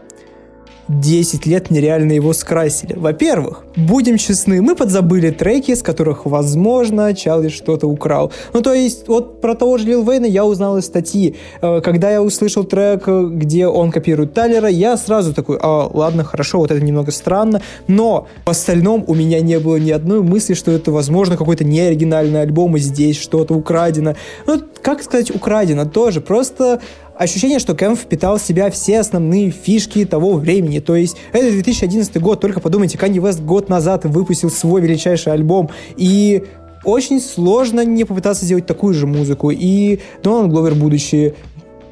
10 0.88 1.46
лет 1.46 1.70
нереально 1.70 2.12
его 2.12 2.32
скрасили. 2.32 2.94
Во-первых, 2.94 3.64
будем 3.76 4.18
честны, 4.18 4.60
мы 4.60 4.74
подзабыли 4.74 5.30
треки, 5.30 5.74
с 5.74 5.82
которых, 5.82 6.26
возможно, 6.26 7.14
Чарли 7.14 7.48
что-то 7.48 7.86
украл. 7.86 8.32
Ну, 8.52 8.60
то 8.60 8.72
есть, 8.72 9.08
вот 9.08 9.40
про 9.40 9.54
того 9.54 9.78
же 9.78 9.86
Лил 9.86 10.04
Вейна 10.04 10.26
я 10.26 10.44
узнал 10.44 10.78
из 10.78 10.84
статьи. 10.84 11.36
Э, 11.60 11.80
когда 11.80 12.10
я 12.10 12.22
услышал 12.22 12.64
трек, 12.64 13.06
где 13.06 13.66
он 13.66 13.90
копирует 13.90 14.34
Тайлера, 14.34 14.68
я 14.68 14.96
сразу 14.96 15.34
такой, 15.34 15.58
а, 15.60 15.90
ладно, 15.92 16.24
хорошо, 16.24 16.58
вот 16.58 16.70
это 16.70 16.80
немного 16.80 17.10
странно, 17.12 17.62
но 17.88 18.28
в 18.44 18.50
остальном 18.50 19.04
у 19.06 19.14
меня 19.14 19.40
не 19.40 19.58
было 19.58 19.76
ни 19.76 19.90
одной 19.90 20.22
мысли, 20.22 20.54
что 20.54 20.70
это, 20.70 20.90
возможно, 20.90 21.36
какой-то 21.36 21.64
неоригинальный 21.64 22.42
альбом, 22.42 22.76
и 22.76 22.80
здесь 22.80 23.16
что-то 23.16 23.54
украдено. 23.54 24.14
Ну, 24.46 24.60
как 24.82 25.02
сказать 25.02 25.34
украдено 25.34 25.86
тоже, 25.86 26.20
просто 26.20 26.80
ощущение, 27.16 27.58
что 27.58 27.74
Кэмп 27.74 27.98
впитал 27.98 28.38
в 28.38 28.42
себя 28.42 28.70
все 28.70 29.00
основные 29.00 29.50
фишки 29.50 30.04
того 30.04 30.34
времени. 30.34 30.80
То 30.80 30.96
есть 30.96 31.16
это 31.32 31.50
2011 31.50 32.20
год, 32.20 32.40
только 32.40 32.60
подумайте, 32.60 32.98
Канни 32.98 33.18
Вест 33.18 33.40
год 33.40 33.68
назад 33.68 34.04
выпустил 34.04 34.50
свой 34.50 34.80
величайший 34.80 35.32
альбом, 35.32 35.70
и 35.96 36.44
очень 36.84 37.20
сложно 37.20 37.84
не 37.84 38.04
попытаться 38.04 38.44
сделать 38.44 38.66
такую 38.66 38.94
же 38.94 39.06
музыку. 39.06 39.50
И 39.50 40.00
Дональд 40.22 40.52
Гловер, 40.52 40.74
будучи 40.74 41.34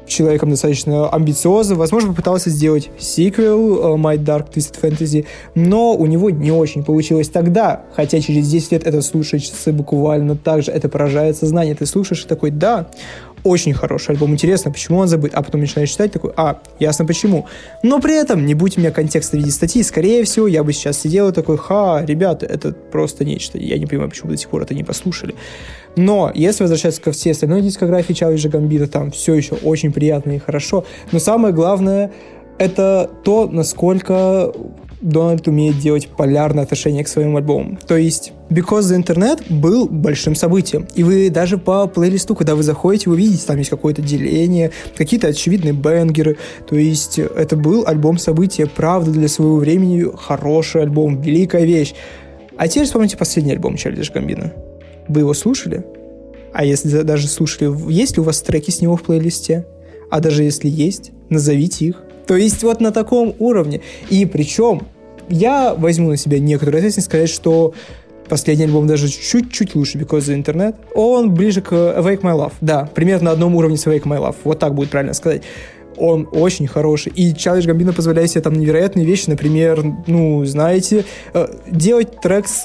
человеком 0.05 0.49
достаточно 0.49 1.09
амбициозным, 1.09 1.77
возможно, 1.77 2.09
попытался 2.09 2.49
сделать 2.49 2.89
сиквел 2.99 3.95
uh, 3.95 3.95
My 3.95 4.17
Dark 4.17 4.53
Twisted 4.53 4.79
Fantasy, 4.81 5.25
но 5.55 5.95
у 5.95 6.05
него 6.05 6.29
не 6.29 6.51
очень 6.51 6.83
получилось 6.83 7.29
тогда, 7.29 7.83
хотя 7.95 8.19
через 8.19 8.49
10 8.49 8.73
лет 8.73 8.85
это 8.85 9.01
слушается 9.01 9.71
буквально 9.71 10.35
так 10.35 10.63
же, 10.63 10.71
это 10.71 10.89
поражает 10.89 11.37
сознание. 11.37 11.73
Ты 11.73 11.85
слушаешь 11.85 12.25
и 12.25 12.27
такой, 12.27 12.51
да, 12.51 12.87
очень 13.43 13.73
хороший 13.73 14.11
альбом, 14.11 14.31
интересно, 14.31 14.71
почему 14.71 14.99
он 14.99 15.07
забыт, 15.07 15.33
а 15.33 15.41
потом 15.41 15.61
начинаешь 15.61 15.89
читать, 15.89 16.11
такой, 16.11 16.31
а, 16.35 16.61
ясно 16.79 17.05
почему. 17.05 17.47
Но 17.81 17.99
при 17.99 18.15
этом, 18.15 18.45
не 18.45 18.53
будь 18.53 18.77
у 18.77 18.81
меня 18.81 18.91
контекста 18.91 19.37
в 19.37 19.39
виде 19.39 19.51
статьи, 19.51 19.83
скорее 19.83 20.23
всего, 20.23 20.47
я 20.47 20.63
бы 20.63 20.73
сейчас 20.73 20.99
сидел 20.99 21.29
и 21.29 21.33
такой, 21.33 21.57
ха, 21.57 22.03
ребята, 22.05 22.45
это 22.45 22.71
просто 22.71 23.25
нечто, 23.25 23.57
я 23.57 23.77
не 23.77 23.85
понимаю, 23.85 24.09
почему 24.09 24.31
до 24.31 24.37
сих 24.37 24.49
пор 24.49 24.63
это 24.63 24.73
не 24.73 24.83
послушали. 24.83 25.35
Но 25.95 26.31
если 26.33 26.63
возвращаться 26.63 27.01
ко 27.01 27.11
всей 27.11 27.31
остальной 27.31 27.61
дискографии 27.61 28.13
Чарльза 28.13 28.49
Гамбита, 28.49 28.87
там 28.87 29.11
все 29.11 29.33
еще 29.35 29.55
очень 29.55 29.91
приятно 29.91 30.31
и 30.31 30.39
хорошо. 30.39 30.85
Но 31.11 31.19
самое 31.19 31.53
главное, 31.53 32.11
это 32.57 33.09
то, 33.23 33.47
насколько 33.47 34.51
Дональд 35.03 35.47
умеет 35.47 35.79
делать 35.79 36.07
полярное 36.07 36.63
отношение 36.63 37.03
к 37.03 37.07
своим 37.07 37.35
альбомам. 37.35 37.77
То 37.87 37.97
есть 37.97 38.31
Because 38.49 38.81
the 38.81 38.97
Internet 38.97 39.43
был 39.49 39.87
большим 39.87 40.33
событием. 40.35 40.87
И 40.95 41.03
вы 41.03 41.29
даже 41.29 41.57
по 41.57 41.87
плейлисту, 41.87 42.35
когда 42.35 42.55
вы 42.55 42.63
заходите, 42.63 43.09
вы 43.09 43.17
видите, 43.17 43.45
там 43.45 43.57
есть 43.57 43.69
какое-то 43.69 44.01
деление, 44.01 44.71
какие-то 44.95 45.27
очевидные 45.27 45.73
бенгеры. 45.73 46.37
То 46.67 46.75
есть 46.75 47.19
это 47.19 47.55
был 47.57 47.85
альбом 47.85 48.17
события, 48.17 48.65
правда, 48.65 49.11
для 49.11 49.27
своего 49.27 49.57
времени 49.57 50.05
хороший 50.15 50.83
альбом, 50.83 51.21
великая 51.21 51.65
вещь. 51.65 51.93
А 52.57 52.67
теперь 52.67 52.85
вспомните 52.85 53.17
последний 53.17 53.51
альбом 53.51 53.75
Чарльза 53.75 54.11
Гамбина. 54.13 54.53
Вы 55.07 55.21
его 55.21 55.33
слушали? 55.33 55.85
А 56.53 56.63
если 56.63 57.01
даже 57.01 57.27
слушали, 57.27 57.71
есть 57.91 58.15
ли 58.15 58.21
у 58.21 58.23
вас 58.23 58.41
треки 58.41 58.69
с 58.69 58.79
него 58.79 58.95
в 58.95 59.01
плейлисте? 59.01 59.65
А 60.11 60.19
даже 60.19 60.43
если 60.43 60.69
есть, 60.69 61.11
назовите 61.29 61.85
их. 61.85 62.03
То 62.27 62.37
есть 62.37 62.63
вот 62.63 62.79
на 62.79 62.91
таком 62.91 63.35
уровне. 63.39 63.81
И 64.09 64.25
причем 64.25 64.83
я 65.29 65.73
возьму 65.73 66.09
на 66.09 66.17
себя 66.17 66.39
некоторую 66.39 66.79
ответственность 66.79 67.07
сказать, 67.07 67.29
что 67.29 67.73
последний 68.29 68.65
альбом 68.65 68.87
даже 68.87 69.07
чуть-чуть 69.09 69.75
лучше, 69.75 69.97
Because 69.97 70.21
the 70.21 70.41
Internet. 70.41 70.75
Он 70.95 71.33
ближе 71.33 71.61
к 71.61 71.71
Awake 71.73 72.21
My 72.21 72.35
Love. 72.35 72.53
Да, 72.61 72.89
примерно 72.93 73.25
на 73.25 73.31
одном 73.31 73.55
уровне 73.55 73.77
с 73.77 73.85
Awake 73.85 74.03
My 74.03 74.19
Love. 74.19 74.35
Вот 74.43 74.59
так 74.59 74.73
будет 74.73 74.89
правильно 74.89 75.13
сказать 75.13 75.43
он 75.97 76.27
очень 76.31 76.67
хороший. 76.67 77.11
И 77.15 77.33
Чарльз 77.33 77.65
Гамбино 77.65 77.93
позволяет 77.93 78.31
себе 78.31 78.41
там 78.41 78.53
невероятные 78.53 79.05
вещи, 79.05 79.29
например, 79.29 79.83
ну, 80.07 80.43
знаете, 80.45 81.05
э, 81.33 81.47
делать 81.67 82.19
трек 82.21 82.47
с 82.47 82.61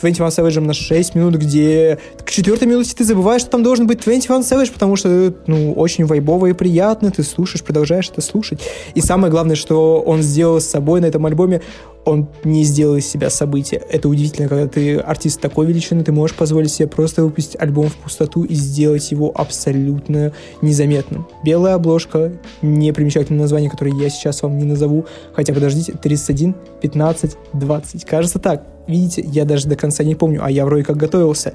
21 0.00 0.26
э, 0.26 0.28
Savage 0.28 0.60
на 0.60 0.72
6 0.72 1.14
минут, 1.14 1.34
где 1.36 1.98
к 2.24 2.30
четвертой 2.30 2.68
минуте 2.68 2.94
ты 2.96 3.04
забываешь, 3.04 3.42
что 3.42 3.50
там 3.50 3.62
должен 3.62 3.86
быть 3.86 4.02
21 4.02 4.40
Savage, 4.42 4.72
потому 4.72 4.96
что, 4.96 5.34
ну, 5.46 5.72
очень 5.72 6.04
вайбово 6.06 6.46
и 6.46 6.52
приятно, 6.52 7.10
ты 7.10 7.22
слушаешь, 7.22 7.62
продолжаешь 7.62 8.08
это 8.10 8.20
слушать. 8.20 8.60
И 8.94 9.00
самое 9.00 9.30
главное, 9.30 9.56
что 9.56 10.00
он 10.00 10.22
сделал 10.22 10.60
с 10.60 10.66
собой 10.66 11.00
на 11.00 11.06
этом 11.06 11.26
альбоме, 11.26 11.60
он 12.10 12.28
не 12.44 12.64
сделал 12.64 12.96
из 12.96 13.06
себя 13.06 13.30
события. 13.30 13.82
Это 13.88 14.08
удивительно, 14.08 14.48
когда 14.48 14.66
ты 14.66 14.96
артист 14.96 15.40
такой 15.40 15.66
величины, 15.66 16.02
ты 16.02 16.12
можешь 16.12 16.36
позволить 16.36 16.72
себе 16.72 16.88
просто 16.88 17.24
выпустить 17.24 17.56
альбом 17.60 17.88
в 17.88 17.96
пустоту 17.96 18.44
и 18.44 18.54
сделать 18.54 19.10
его 19.10 19.32
абсолютно 19.34 20.32
незаметным. 20.60 21.26
Белая 21.44 21.74
обложка, 21.74 22.32
непримечательное 22.62 23.42
название, 23.42 23.70
которое 23.70 23.94
я 23.94 24.10
сейчас 24.10 24.42
вам 24.42 24.58
не 24.58 24.64
назову, 24.64 25.06
хотя 25.32 25.54
подождите, 25.54 25.92
31, 25.92 26.54
15, 26.82 27.36
20, 27.52 28.04
кажется 28.04 28.38
так. 28.38 28.66
Видите, 28.86 29.22
я 29.24 29.44
даже 29.44 29.68
до 29.68 29.76
конца 29.76 30.02
не 30.02 30.14
помню, 30.14 30.40
а 30.42 30.50
я 30.50 30.64
вроде 30.64 30.84
как 30.84 30.96
готовился 30.96 31.52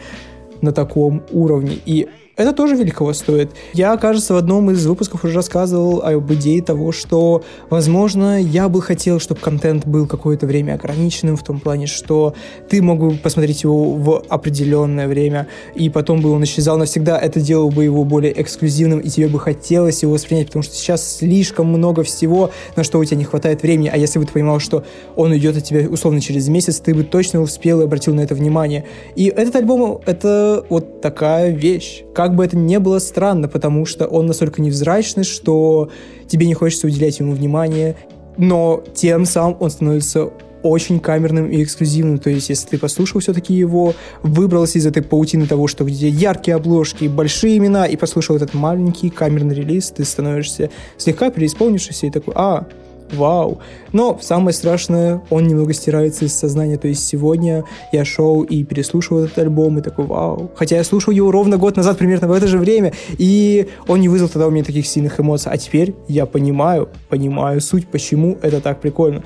на 0.61 0.71
таком 0.71 1.23
уровне. 1.31 1.77
И 1.85 2.07
это 2.35 2.51
тоже 2.51 2.75
великого 2.75 3.13
стоит. 3.13 3.51
Я, 3.73 3.95
кажется, 3.97 4.33
в 4.33 4.37
одном 4.37 4.69
из 4.71 4.85
выпусков 4.85 5.23
уже 5.23 5.35
рассказывал 5.35 6.01
об 6.01 6.33
идее 6.33 6.61
того, 6.61 6.91
что, 6.91 7.43
возможно, 7.69 8.41
я 8.41 8.67
бы 8.69 8.81
хотел, 8.81 9.19
чтобы 9.19 9.39
контент 9.39 9.85
был 9.85 10.07
какое-то 10.07 10.45
время 10.45 10.73
ограниченным, 10.73 11.37
в 11.37 11.43
том 11.43 11.59
плане, 11.59 11.87
что 11.87 12.35
ты 12.69 12.81
мог 12.81 12.99
бы 12.99 13.11
посмотреть 13.11 13.63
его 13.63 13.93
в 13.93 14.23
определенное 14.27 15.07
время, 15.07 15.47
и 15.75 15.89
потом 15.89 16.21
бы 16.21 16.31
он 16.31 16.43
исчезал 16.43 16.77
навсегда. 16.77 17.17
Это 17.17 17.39
делало 17.39 17.69
бы 17.69 17.83
его 17.83 18.03
более 18.03 18.39
эксклюзивным, 18.41 18.99
и 18.99 19.09
тебе 19.09 19.27
бы 19.27 19.39
хотелось 19.39 20.03
его 20.03 20.13
воспринять, 20.13 20.47
потому 20.47 20.63
что 20.63 20.75
сейчас 20.75 21.17
слишком 21.17 21.67
много 21.67 22.03
всего, 22.03 22.51
на 22.75 22.83
что 22.83 22.99
у 22.99 23.05
тебя 23.05 23.17
не 23.17 23.23
хватает 23.23 23.61
времени. 23.61 23.89
А 23.91 23.97
если 23.97 24.19
бы 24.19 24.25
ты 24.25 24.33
понимал, 24.33 24.59
что 24.59 24.83
он 25.15 25.31
уйдет 25.31 25.57
от 25.57 25.63
тебя 25.63 25.87
условно 25.89 26.21
через 26.21 26.47
месяц, 26.49 26.79
ты 26.79 26.93
бы 26.93 27.03
точно 27.03 27.41
успел 27.41 27.81
и 27.81 27.85
обратил 27.85 28.13
на 28.13 28.21
это 28.21 28.35
внимание. 28.35 28.85
И 29.15 29.25
этот 29.25 29.55
альбом— 29.55 30.01
это 30.05 30.65
вот 30.69 31.01
такая 31.01 31.51
вещь. 31.51 32.04
Как 32.15 32.33
бы 32.33 32.45
это 32.45 32.55
ни 32.55 32.77
было 32.77 32.99
странно, 32.99 33.49
потому 33.49 33.85
что 33.85 34.07
он 34.07 34.25
настолько 34.25 34.61
невзрачный, 34.61 35.25
что 35.25 35.89
тебе 36.27 36.47
не 36.47 36.53
хочется 36.53 36.87
уделять 36.87 37.19
ему 37.19 37.33
внимание, 37.33 37.97
но 38.37 38.81
тем 38.93 39.25
самым 39.25 39.57
он 39.59 39.69
становится 39.69 40.31
очень 40.63 41.01
камерным 41.01 41.51
и 41.51 41.61
эксклюзивным. 41.61 42.17
То 42.17 42.29
есть, 42.29 42.49
если 42.49 42.69
ты 42.69 42.77
послушал 42.77 43.19
все-таки 43.19 43.53
его, 43.53 43.93
выбрался 44.23 44.79
из 44.79 44.85
этой 44.85 45.03
паутины 45.03 45.45
того, 45.45 45.67
что 45.67 45.83
где 45.83 46.07
яркие 46.07 46.55
обложки, 46.55 47.05
большие 47.05 47.57
имена, 47.57 47.85
и 47.85 47.97
послушал 47.97 48.37
этот 48.37 48.53
маленький 48.53 49.09
камерный 49.09 49.53
релиз, 49.53 49.91
ты 49.91 50.05
становишься 50.05 50.71
слегка 50.97 51.29
переисполнившийся 51.29 52.07
и 52.07 52.11
такой, 52.11 52.33
а, 52.37 52.65
вау. 53.13 53.59
Но 53.91 54.17
самое 54.21 54.53
страшное, 54.53 55.21
он 55.29 55.47
немного 55.47 55.73
стирается 55.73 56.25
из 56.25 56.33
сознания. 56.33 56.77
То 56.77 56.87
есть 56.87 57.05
сегодня 57.05 57.63
я 57.91 58.05
шел 58.05 58.43
и 58.43 58.63
переслушивал 58.63 59.25
этот 59.25 59.37
альбом, 59.39 59.79
и 59.79 59.81
такой, 59.81 60.05
вау. 60.05 60.51
Хотя 60.55 60.77
я 60.77 60.83
слушал 60.83 61.13
его 61.13 61.31
ровно 61.31 61.57
год 61.57 61.77
назад, 61.77 61.97
примерно 61.97 62.27
в 62.27 62.31
это 62.31 62.47
же 62.47 62.57
время, 62.57 62.93
и 63.17 63.67
он 63.87 63.99
не 63.99 64.09
вызвал 64.09 64.29
тогда 64.29 64.47
у 64.47 64.51
меня 64.51 64.63
таких 64.63 64.87
сильных 64.87 65.19
эмоций. 65.19 65.51
А 65.51 65.57
теперь 65.57 65.95
я 66.07 66.25
понимаю, 66.25 66.89
понимаю 67.09 67.61
суть, 67.61 67.87
почему 67.87 68.37
это 68.41 68.61
так 68.61 68.81
прикольно. 68.81 69.23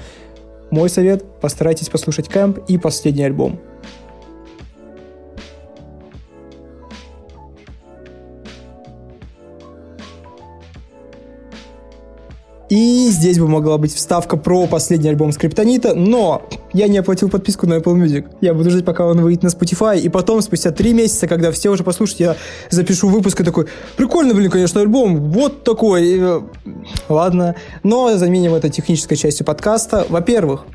Мой 0.71 0.89
совет– 0.89 1.23
постарайтесь 1.41 1.89
послушать 1.89 2.27
Кэмп 2.27 2.59
и 2.67 2.77
последний 2.77 3.23
альбом. 3.23 3.59
И 12.69 13.09
здесь 13.09 13.39
бы 13.39 13.47
могла 13.47 13.79
быть 13.79 13.93
вставка 13.93 14.37
про 14.37 14.67
последний 14.67 15.09
альбом 15.09 15.31
Скриптонита, 15.31 15.95
но 15.95 16.43
я 16.71 16.87
не 16.87 16.99
оплатил 16.99 17.27
подписку 17.27 17.65
на 17.65 17.75
Apple 17.79 17.95
Music. 17.95 18.25
Я 18.41 18.53
буду 18.53 18.69
ждать, 18.69 18.85
пока 18.85 19.07
он 19.07 19.19
выйдет 19.21 19.41
на 19.41 19.47
Spotify, 19.47 19.99
и 19.99 20.07
потом, 20.07 20.41
спустя 20.43 20.69
три 20.69 20.93
месяца, 20.93 21.27
когда 21.27 21.51
все 21.51 21.71
уже 21.71 21.83
послушают, 21.83 22.19
я 22.19 22.35
запишу 22.69 23.09
выпуск 23.09 23.41
и 23.41 23.43
такой, 23.43 23.65
прикольно, 23.97 24.35
блин, 24.35 24.51
конечно, 24.51 24.81
альбом, 24.81 25.31
вот 25.31 25.63
такой. 25.63 26.19
Э, 26.19 26.41
ладно, 27.09 27.55
но 27.81 28.15
заменим 28.17 28.53
это 28.53 28.69
технической 28.69 29.17
частью 29.17 29.47
подкаста. 29.47 30.05
Во-первых, 30.07 30.65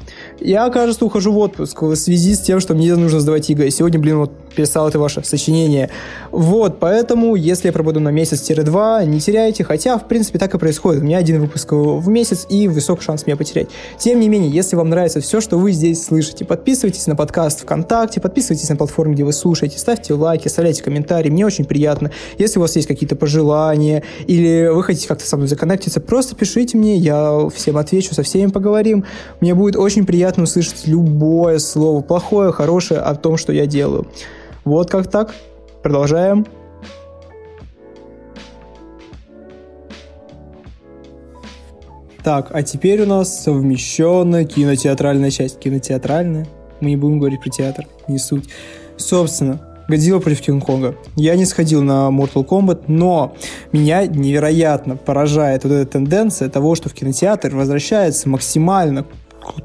я, 0.40 0.68
кажется, 0.70 1.04
ухожу 1.04 1.32
в 1.32 1.38
отпуск 1.38 1.82
в 1.82 1.96
связи 1.96 2.34
с 2.34 2.40
тем, 2.40 2.60
что 2.60 2.74
мне 2.74 2.94
нужно 2.96 3.20
сдавать 3.20 3.48
ЕГЭ. 3.48 3.70
Сегодня, 3.70 4.00
блин, 4.00 4.18
вот 4.18 4.32
писал 4.54 4.88
это 4.88 4.98
ваше 4.98 5.22
сочинение. 5.24 5.90
Вот, 6.30 6.78
поэтому, 6.78 7.34
если 7.34 7.68
я 7.68 7.72
пробуду 7.72 8.00
на 8.00 8.10
месяц-два, 8.10 9.04
не 9.04 9.20
теряйте, 9.20 9.64
хотя, 9.64 9.98
в 9.98 10.06
принципе, 10.06 10.38
так 10.38 10.54
и 10.54 10.58
происходит. 10.58 11.02
У 11.02 11.04
меня 11.04 11.18
один 11.18 11.40
выпуск 11.40 11.72
в 11.72 12.08
месяц 12.08 12.46
и 12.48 12.68
высок 12.68 13.02
шанс 13.02 13.26
меня 13.26 13.36
потерять. 13.36 13.68
Тем 13.98 14.20
не 14.20 14.28
менее, 14.28 14.50
если 14.50 14.76
вам 14.76 14.90
нравится 14.90 15.20
все, 15.20 15.40
что 15.40 15.58
вы 15.58 15.72
здесь 15.72 16.04
слышите, 16.04 16.44
подписывайтесь 16.44 17.06
на 17.06 17.16
подкаст 17.16 17.62
ВКонтакте, 17.62 18.20
подписывайтесь 18.20 18.68
на 18.68 18.76
платформе, 18.76 19.14
где 19.14 19.24
вы 19.24 19.32
слушаете, 19.32 19.78
ставьте 19.78 20.14
лайки, 20.14 20.46
оставляйте 20.46 20.82
комментарии, 20.82 21.30
мне 21.30 21.46
очень 21.46 21.64
приятно. 21.64 22.10
Если 22.38 22.58
у 22.58 22.62
вас 22.62 22.76
есть 22.76 22.88
какие-то 22.88 23.16
пожелания 23.16 24.02
или 24.26 24.68
вы 24.72 24.82
хотите 24.82 25.08
как-то 25.08 25.26
со 25.26 25.36
мной 25.36 25.48
законнектиться, 25.48 26.00
просто 26.00 26.36
пишите 26.36 26.76
мне, 26.76 26.96
я 26.96 27.48
всем 27.54 27.76
отвечу, 27.76 28.14
со 28.14 28.22
всеми 28.22 28.50
поговорим. 28.50 29.04
Мне 29.40 29.54
будет 29.54 29.76
очень 29.76 30.04
приятно 30.06 30.23
услышать 30.44 30.86
любое 30.86 31.58
слово, 31.58 32.02
плохое, 32.02 32.52
хорошее 32.52 33.00
о 33.00 33.14
том, 33.14 33.36
что 33.36 33.52
я 33.52 33.66
делаю. 33.66 34.06
Вот 34.64 34.90
как 34.90 35.10
так. 35.10 35.34
Продолжаем. 35.82 36.46
Так, 42.22 42.48
а 42.52 42.62
теперь 42.62 43.02
у 43.02 43.06
нас 43.06 43.42
совмещенная 43.42 44.46
кинотеатральная 44.46 45.30
часть. 45.30 45.58
Кинотеатральная? 45.58 46.46
Мы 46.80 46.90
не 46.90 46.96
будем 46.96 47.18
говорить 47.18 47.42
про 47.42 47.50
театр, 47.50 47.86
не 48.08 48.18
суть. 48.18 48.48
Собственно, 48.96 49.60
Годзилла 49.88 50.20
против 50.20 50.40
Кинг-Конга. 50.40 50.96
Я 51.16 51.36
не 51.36 51.44
сходил 51.44 51.82
на 51.82 52.08
Mortal 52.08 52.46
Kombat, 52.46 52.84
но 52.86 53.36
меня 53.72 54.06
невероятно 54.06 54.96
поражает 54.96 55.64
вот 55.64 55.72
эта 55.72 55.92
тенденция 55.92 56.48
того, 56.48 56.74
что 56.74 56.88
в 56.88 56.94
кинотеатр 56.94 57.54
возвращаются 57.54 58.28
максимально 58.28 59.04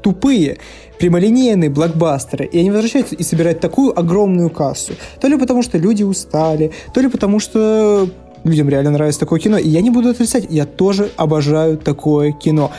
тупые, 0.02 0.58
прямолинейные 0.98 1.70
блокбастеры, 1.70 2.44
и 2.44 2.58
они 2.58 2.70
возвращаются 2.70 3.14
и 3.14 3.22
собирают 3.22 3.60
такую 3.60 3.98
огромную 3.98 4.50
кассу. 4.50 4.94
То 5.20 5.28
ли 5.28 5.38
потому, 5.38 5.62
что 5.62 5.78
люди 5.78 6.02
устали, 6.02 6.72
то 6.94 7.00
ли 7.00 7.08
потому, 7.08 7.40
что 7.40 8.08
людям 8.44 8.68
реально 8.68 8.90
нравится 8.90 9.20
такое 9.20 9.40
кино. 9.40 9.58
И 9.58 9.68
я 9.68 9.80
не 9.80 9.90
буду 9.90 10.10
отрицать, 10.10 10.46
я 10.48 10.66
тоже 10.66 11.10
обожаю 11.16 11.78
такое 11.78 12.32
кино. 12.32 12.70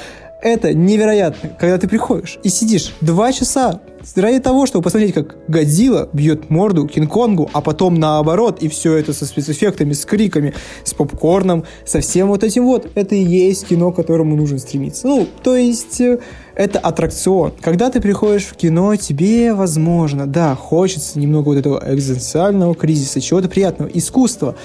Это 0.41 0.74
невероятно, 0.74 1.55
когда 1.60 1.77
ты 1.77 1.88
приходишь 1.88 2.39
и 2.43 2.50
сидишь 2.50 2.95
два 3.00 3.31
часа 3.31 3.79
ради 4.15 4.39
того, 4.39 4.65
чтобы 4.65 4.83
посмотреть, 4.83 5.13
как 5.13 5.38
Годзилла 5.48 6.10
бьет 6.12 6.50
морду 6.50 6.88
Кинг-Конгу, 6.88 7.50
а 7.53 7.62
потом 7.62 7.95
наоборот, 7.95 8.57
и 8.62 8.67
все 8.67 8.95
это 8.95 9.13
со 9.13 9.27
спецэффектами, 9.27 9.93
с 9.93 10.03
криками, 10.05 10.55
с 10.83 10.95
попкорном, 10.95 11.65
со 11.86 12.01
всем 12.01 12.29
вот 12.29 12.43
этим 12.43 12.65
вот. 12.65 12.89
Это 12.95 13.13
и 13.13 13.24
есть 13.24 13.67
кино, 13.67 13.91
к 13.91 13.95
которому 13.98 14.36
нужно 14.36 14.57
стремиться. 14.57 15.07
Ну, 15.07 15.27
то 15.43 15.55
есть, 15.55 16.01
э, 16.01 16.17
это 16.55 16.79
аттракцион. 16.79 17.53
Когда 17.62 17.91
ты 17.91 18.01
приходишь 18.01 18.45
в 18.45 18.55
кино, 18.55 18.95
тебе, 18.95 19.53
возможно, 19.53 20.25
да, 20.25 20.55
хочется 20.55 21.19
немного 21.19 21.50
вот 21.50 21.57
этого 21.57 21.83
экзистенциального 21.86 22.74
кризиса, 22.74 23.21
чего-то 23.21 23.48
приятного, 23.48 23.89
искусства. 23.93 24.55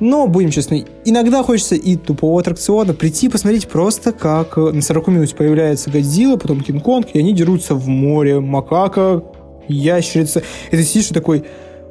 Но, 0.00 0.26
будем 0.26 0.50
честны, 0.50 0.86
иногда 1.04 1.42
хочется 1.42 1.74
и 1.74 1.96
тупого 1.96 2.40
аттракциона 2.40 2.94
прийти 2.94 3.28
посмотреть 3.28 3.68
просто, 3.68 4.12
как 4.12 4.56
э, 4.56 4.70
на 4.72 4.80
40 4.80 5.08
минут 5.08 5.34
появляется 5.34 5.90
Годзилла, 5.90 6.36
потом 6.36 6.60
Кинг-Конг, 6.60 7.08
и 7.12 7.18
они 7.18 7.32
дерутся 7.32 7.74
в 7.74 7.88
море, 7.88 8.38
макака, 8.40 9.22
ящерица. 9.66 10.42
И 10.70 10.76
ты 10.76 10.82
сидишь 10.82 11.10
и 11.10 11.14
такой, 11.14 11.44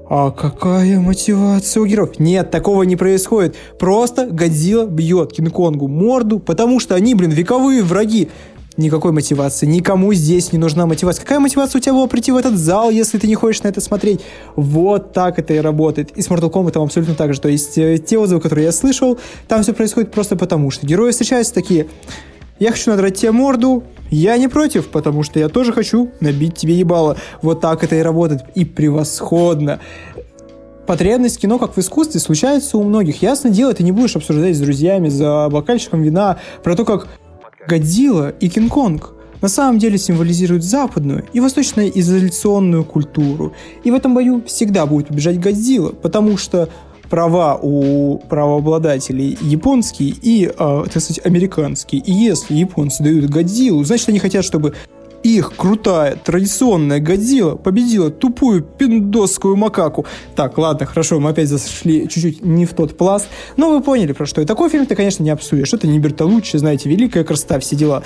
а 0.10 0.32
какая 0.32 1.00
мотивация 1.02 1.82
у 1.82 1.86
героев? 1.86 2.18
Нет, 2.18 2.50
такого 2.50 2.84
не 2.84 2.96
происходит. 2.96 3.58
Просто 3.78 4.28
Годзилла 4.28 4.86
бьет 4.86 5.34
Кинг-Конгу 5.34 5.88
морду, 5.88 6.40
потому 6.40 6.80
что 6.80 6.96
они, 6.96 7.14
блин, 7.14 7.32
вековые 7.32 7.84
враги 7.84 8.30
никакой 8.78 9.12
мотивации. 9.12 9.66
Никому 9.66 10.14
здесь 10.14 10.54
не 10.54 10.60
нужна 10.60 10.86
мотивация. 10.86 11.24
Какая 11.24 11.40
мотивация 11.40 11.80
у 11.80 11.82
тебя 11.82 11.94
была 11.94 12.08
прийти 12.08 12.32
в 12.32 12.38
этот 12.38 12.58
зал, 12.58 12.90
если 12.90 13.18
ты 13.18 13.28
не 13.28 13.36
хочешь 13.36 13.64
на 13.64 13.68
это 13.68 13.82
смотреть? 13.82 14.22
Вот 14.56 15.14
так 15.14 15.40
это 15.40 15.54
и 15.54 15.58
работает. 15.58 16.12
И 16.16 16.22
с 16.22 16.30
Mortal 16.30 16.52
Kombat 16.52 16.72
там 16.72 16.84
абсолютно 16.84 17.16
так 17.16 17.34
же. 17.34 17.42
То 17.42 17.50
есть 17.50 17.78
э, 17.78 17.98
те 17.98 18.18
отзывы, 18.18 18.40
которые 18.40 18.66
я 18.66 18.72
слышал, 18.72 19.18
там 19.48 19.64
все 19.64 19.74
происходит 19.74 20.12
просто 20.12 20.36
потому, 20.36 20.72
что 20.72 20.86
герои 20.86 21.12
встречаются 21.12 21.54
такие, 21.54 21.88
я 22.60 22.72
хочу 22.72 22.90
надрать 22.90 23.18
тебе 23.18 23.32
морду, 23.32 23.84
я 24.10 24.38
не 24.38 24.48
против, 24.48 24.88
потому 24.88 25.24
что 25.24 25.40
я 25.40 25.50
тоже 25.50 25.74
хочу 25.74 26.12
набить 26.22 26.56
тебе 26.56 26.74
ебало. 26.74 27.18
Вот 27.42 27.62
так 27.62 27.84
это 27.84 27.96
и 27.96 28.00
работает. 28.00 28.42
И 28.56 28.66
превосходно. 28.66 29.80
Потребность 30.88 31.40
кино, 31.40 31.60
как 31.60 31.76
в 31.76 31.80
искусстве, 31.80 32.22
случается 32.22 32.78
у 32.78 32.84
многих. 32.84 33.22
Ясно 33.22 33.50
дело, 33.50 33.74
ты 33.74 33.84
не 33.84 33.92
будешь 33.92 34.16
обсуждать 34.16 34.56
с 34.56 34.60
друзьями 34.60 35.10
за 35.10 35.50
бокальчиком 35.52 36.02
вина 36.02 36.40
про 36.64 36.76
то, 36.76 36.86
как 36.86 37.08
Годзилла 37.68 38.30
и 38.40 38.50
Кинг-Конг 38.50 39.14
на 39.42 39.50
самом 39.50 39.78
деле 39.78 39.98
символизируют 39.98 40.64
западную 40.64 41.26
и 41.34 41.40
восточно-изоляционную 41.40 42.84
культуру. 42.84 43.54
И 43.84 43.92
в 43.92 43.94
этом 43.94 44.14
бою 44.14 44.44
всегда 44.48 44.86
будет 44.86 45.08
побежать 45.08 45.40
Годзилла, 45.40 45.90
потому 45.90 46.38
что 46.38 46.70
права 47.10 47.58
у 47.62 48.18
правообладателей 48.30 49.38
японские 49.42 50.14
и, 50.22 50.46
э, 50.46 50.52
так 50.92 51.02
сказать, 51.02 51.26
американские. 51.26 52.02
И 52.02 52.12
если 52.12 52.56
японцы 52.56 53.04
дают 53.04 53.26
Годзиллу, 53.26 53.84
значит, 53.84 54.10
они 54.10 54.20
хотят, 54.20 54.44
чтобы 54.44 54.74
их 55.36 55.56
крутая 55.56 56.16
традиционная 56.16 57.00
Годзилла 57.00 57.56
победила 57.56 58.10
тупую 58.10 58.62
пиндосскую 58.62 59.56
макаку. 59.56 60.06
Так, 60.36 60.58
ладно, 60.58 60.86
хорошо, 60.86 61.20
мы 61.20 61.32
опять 61.32 61.50
зашли 61.50 62.08
чуть-чуть 62.08 62.44
не 62.44 62.66
в 62.66 62.74
тот 62.74 62.98
пласт, 62.98 63.28
но 63.58 63.70
вы 63.70 63.82
поняли 63.82 64.14
про 64.14 64.26
что. 64.26 64.42
И 64.42 64.46
такой 64.46 64.70
фильм 64.70 64.86
ты, 64.86 64.96
конечно, 64.96 65.24
не 65.24 65.30
обсудишь. 65.30 65.74
Это 65.74 65.88
не 65.88 66.00
Бертолуччи, 66.00 66.58
знаете, 66.58 66.90
великая 66.90 67.24
красота, 67.24 67.60
все 67.60 67.76
дела. 67.76 68.04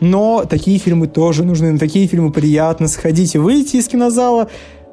Но 0.00 0.44
такие 0.48 0.78
фильмы 0.78 1.06
тоже 1.06 1.44
нужны, 1.44 1.72
на 1.72 1.78
такие 1.78 2.06
фильмы 2.06 2.32
приятно 2.32 2.88
сходить 2.88 3.34
и 3.34 3.38
выйти 3.38 3.76
из 3.76 3.86
кинозала 3.86 4.48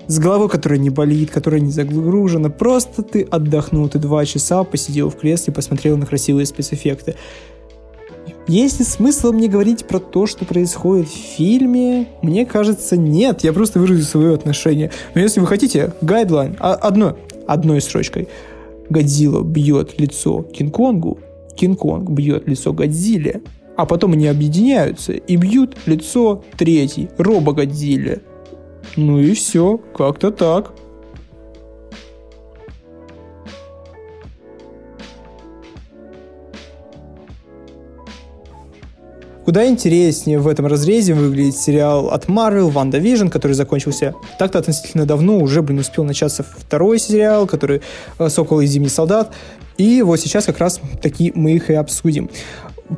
с 0.07 0.19
головой, 0.19 0.49
которая 0.49 0.79
не 0.79 0.89
болит, 0.89 1.31
которая 1.31 1.61
не 1.61 1.71
загружена. 1.71 2.49
Просто 2.49 3.03
ты 3.03 3.21
отдохнул, 3.21 3.87
ты 3.89 3.99
два 3.99 4.25
часа 4.25 4.63
посидел 4.63 5.09
в 5.09 5.15
кресле, 5.15 5.53
посмотрел 5.53 5.97
на 5.97 6.05
красивые 6.05 6.45
спецэффекты. 6.45 7.15
Есть 8.49 8.79
ли 8.79 8.85
смысл 8.85 9.31
мне 9.31 9.47
говорить 9.47 9.85
про 9.85 9.99
то, 9.99 10.25
что 10.25 10.43
происходит 10.43 11.07
в 11.07 11.11
фильме? 11.11 12.07
Мне 12.23 12.47
кажется, 12.47 12.97
нет. 12.97 13.43
Я 13.43 13.53
просто 13.53 13.79
выразил 13.79 14.03
свое 14.03 14.33
отношение. 14.33 14.89
Но 15.13 15.21
если 15.21 15.39
вы 15.39 15.45
хотите, 15.45 15.93
гайдлайн, 16.01 16.57
а, 16.59 16.73
одно, 16.73 17.15
одной 17.45 17.79
строчкой. 17.79 18.27
Годзилла 18.89 19.43
бьет 19.43 19.99
лицо 19.99 20.41
Кинг-Конгу, 20.41 21.19
Кинг-Конг 21.55 22.09
бьет 22.09 22.47
лицо 22.47 22.73
Годзилле, 22.73 23.43
а 23.77 23.85
потом 23.85 24.13
они 24.13 24.25
объединяются 24.25 25.11
и 25.11 25.35
бьют 25.35 25.77
лицо 25.85 26.43
третий, 26.57 27.07
Робо-Годзилле. 27.19 28.23
Ну 28.95 29.19
и 29.19 29.35
все, 29.35 29.79
как-то 29.95 30.31
так. 30.31 30.73
Куда 39.49 39.67
интереснее 39.67 40.37
в 40.37 40.47
этом 40.47 40.67
разрезе 40.67 41.15
выглядит 41.15 41.57
сериал 41.57 42.11
от 42.11 42.25
Marvel 42.25 42.69
WandaVision, 42.69 43.31
который 43.31 43.53
закончился 43.53 44.13
так-то 44.37 44.59
относительно 44.59 45.07
давно, 45.07 45.39
уже, 45.39 45.63
блин, 45.63 45.79
успел 45.79 46.03
начаться 46.03 46.43
второй 46.43 46.99
сериал, 46.99 47.47
который 47.47 47.81
э, 48.19 48.29
«Сокол 48.29 48.59
и 48.59 48.67
Зимний 48.67 48.89
солдат», 48.89 49.33
и 49.75 50.03
вот 50.03 50.19
сейчас 50.19 50.45
как 50.45 50.59
раз 50.59 50.79
таки 51.01 51.31
мы 51.33 51.53
их 51.53 51.71
и 51.71 51.73
обсудим. 51.73 52.29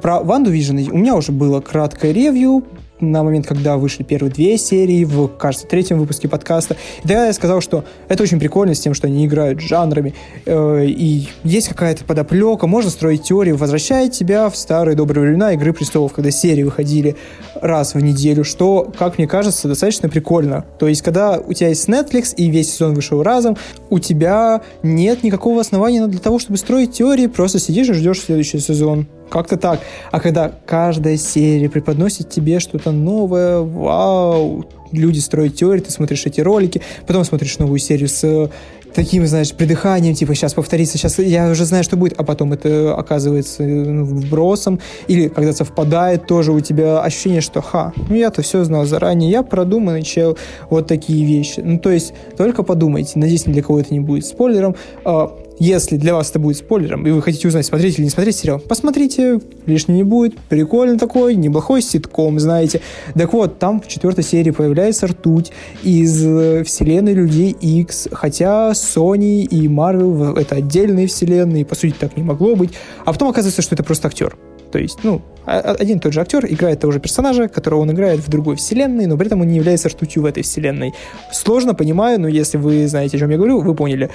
Про 0.01 0.23
Ванду 0.23 0.51
Vision 0.51 0.79
у 0.91 0.97
меня 0.97 1.15
уже 1.15 1.31
было 1.31 1.61
краткое 1.61 2.11
ревью, 2.11 2.65
на 3.01 3.23
момент, 3.23 3.47
когда 3.47 3.77
вышли 3.77 4.03
первые 4.03 4.31
две 4.31 4.57
серии, 4.57 5.03
в, 5.03 5.27
кажется, 5.27 5.67
третьем 5.67 5.99
выпуске 5.99 6.27
подкаста. 6.27 6.75
И 6.99 7.07
тогда 7.07 7.27
я 7.27 7.33
сказал, 7.33 7.61
что 7.61 7.83
это 8.07 8.23
очень 8.23 8.39
прикольно 8.39 8.75
с 8.75 8.79
тем, 8.79 8.93
что 8.93 9.07
они 9.07 9.25
играют 9.25 9.59
жанрами, 9.59 10.13
э, 10.45 10.85
и 10.85 11.27
есть 11.43 11.69
какая-то 11.69 12.05
подоплека, 12.05 12.67
можно 12.67 12.89
строить 12.89 13.23
теорию, 13.23 13.57
возвращает 13.57 14.13
тебя 14.13 14.49
в 14.49 14.55
старые 14.55 14.95
добрые 14.95 15.25
времена 15.25 15.53
Игры 15.53 15.73
престолов, 15.73 16.13
когда 16.13 16.31
серии 16.31 16.63
выходили 16.63 17.15
раз 17.55 17.93
в 17.93 17.99
неделю, 17.99 18.43
что, 18.43 18.91
как 18.97 19.17
мне 19.17 19.27
кажется, 19.27 19.67
достаточно 19.67 20.09
прикольно. 20.09 20.65
То 20.79 20.87
есть, 20.87 21.01
когда 21.01 21.39
у 21.39 21.53
тебя 21.53 21.69
есть 21.69 21.87
Netflix 21.87 22.33
и 22.35 22.49
весь 22.49 22.73
сезон 22.73 22.93
вышел 22.93 23.21
разом, 23.23 23.57
у 23.89 23.99
тебя 23.99 24.61
нет 24.83 25.23
никакого 25.23 25.61
основания 25.61 26.07
для 26.07 26.19
того, 26.19 26.39
чтобы 26.39 26.57
строить 26.57 26.93
теории, 26.93 27.27
просто 27.27 27.59
сидишь 27.59 27.89
и 27.89 27.93
ждешь 27.93 28.21
следующий 28.21 28.59
сезон. 28.59 29.07
Как-то 29.31 29.55
так. 29.55 29.79
А 30.11 30.19
когда 30.19 30.51
каждая 30.65 31.15
серия 31.15 31.69
преподносит 31.69 32.29
тебе 32.29 32.59
что-то 32.59 32.91
новое, 32.91 33.59
вау, 33.61 34.65
люди 34.91 35.19
строят 35.19 35.55
теории, 35.55 35.79
ты 35.79 35.89
смотришь 35.89 36.25
эти 36.25 36.41
ролики, 36.41 36.81
потом 37.07 37.23
смотришь 37.23 37.57
новую 37.57 37.79
серию 37.79 38.09
с 38.09 38.51
таким, 38.93 39.25
знаешь, 39.25 39.53
придыханием, 39.53 40.15
типа, 40.15 40.35
сейчас 40.35 40.53
повторится, 40.53 40.97
сейчас 40.97 41.17
я 41.19 41.49
уже 41.49 41.63
знаю, 41.63 41.85
что 41.85 41.95
будет, 41.95 42.19
а 42.19 42.23
потом 42.23 42.51
это 42.51 42.93
оказывается 42.93 43.63
ну, 43.63 44.03
вбросом, 44.03 44.81
или 45.07 45.29
когда 45.29 45.53
совпадает, 45.53 46.27
тоже 46.27 46.51
у 46.51 46.59
тебя 46.59 47.01
ощущение, 47.01 47.39
что, 47.39 47.61
ха, 47.61 47.93
ну 48.09 48.15
я-то 48.15 48.41
все 48.41 48.65
знал 48.65 48.85
заранее, 48.85 49.31
я 49.31 49.43
продуманный 49.43 50.03
чел, 50.03 50.37
вот 50.69 50.87
такие 50.87 51.25
вещи. 51.25 51.61
Ну, 51.61 51.79
то 51.79 51.89
есть, 51.89 52.13
только 52.37 52.63
подумайте, 52.63 53.13
надеюсь, 53.15 53.45
ни 53.45 53.53
для 53.53 53.63
кого 53.63 53.79
это 53.79 53.93
не 53.93 54.01
будет 54.01 54.25
спойлером, 54.25 54.75
а, 55.05 55.31
Если 55.61 55.97
для 55.97 56.15
вас 56.15 56.31
это 56.31 56.39
будет 56.39 56.57
спойлером, 56.57 57.05
и 57.05 57.11
вы 57.11 57.21
хотите 57.21 57.47
узнать, 57.47 57.67
смотреть 57.67 57.99
или 57.99 58.05
не 58.05 58.09
смотреть 58.09 58.35
сериал, 58.35 58.57
посмотрите, 58.57 59.39
лишнего 59.67 59.95
не 59.95 60.03
будет. 60.03 60.35
Прикольно 60.49 60.97
такой, 60.97 61.35
неплохой 61.35 61.83
ситком, 61.83 62.39
знаете. 62.39 62.81
Так 63.13 63.31
вот, 63.31 63.59
там 63.59 63.79
в 63.79 63.87
четвертой 63.87 64.23
серии 64.23 64.49
появляется 64.49 65.05
ртуть 65.05 65.51
из 65.83 66.25
э, 66.25 66.63
вселенной 66.63 67.13
Людей 67.13 67.51
X, 67.51 68.07
хотя 68.11 68.71
Sony 68.71 69.43
и 69.43 69.67
Marvel 69.67 70.35
это 70.35 70.55
отдельные 70.55 71.05
вселенные, 71.05 71.63
по 71.63 71.75
сути, 71.75 71.93
так 71.93 72.17
не 72.17 72.23
могло 72.23 72.55
быть. 72.55 72.71
А 73.05 73.13
потом 73.13 73.29
оказывается, 73.29 73.61
что 73.61 73.75
это 73.75 73.83
просто 73.83 74.07
актер. 74.07 74.35
То 74.71 74.79
есть, 74.79 74.97
ну, 75.03 75.21
один 75.45 75.97
и 75.99 75.99
тот 75.99 76.11
же 76.11 76.21
актер 76.21 76.43
играет 76.49 76.79
того 76.79 76.91
же 76.91 76.99
персонажа, 76.99 77.47
которого 77.49 77.81
он 77.81 77.91
играет 77.91 78.21
в 78.21 78.29
другой 78.31 78.55
вселенной, 78.55 79.05
но 79.05 79.15
при 79.15 79.27
этом 79.27 79.41
он 79.41 79.47
не 79.47 79.57
является 79.57 79.89
ртутью 79.89 80.23
в 80.23 80.25
этой 80.25 80.41
вселенной. 80.41 80.93
Сложно, 81.31 81.75
понимаю, 81.75 82.19
но 82.19 82.27
если 82.27 82.57
вы 82.57 82.87
знаете, 82.87 83.17
о 83.17 83.19
чем 83.19 83.29
я 83.29 83.37
говорю, 83.37 83.61
вы 83.61 83.75
поняли. 83.75 84.09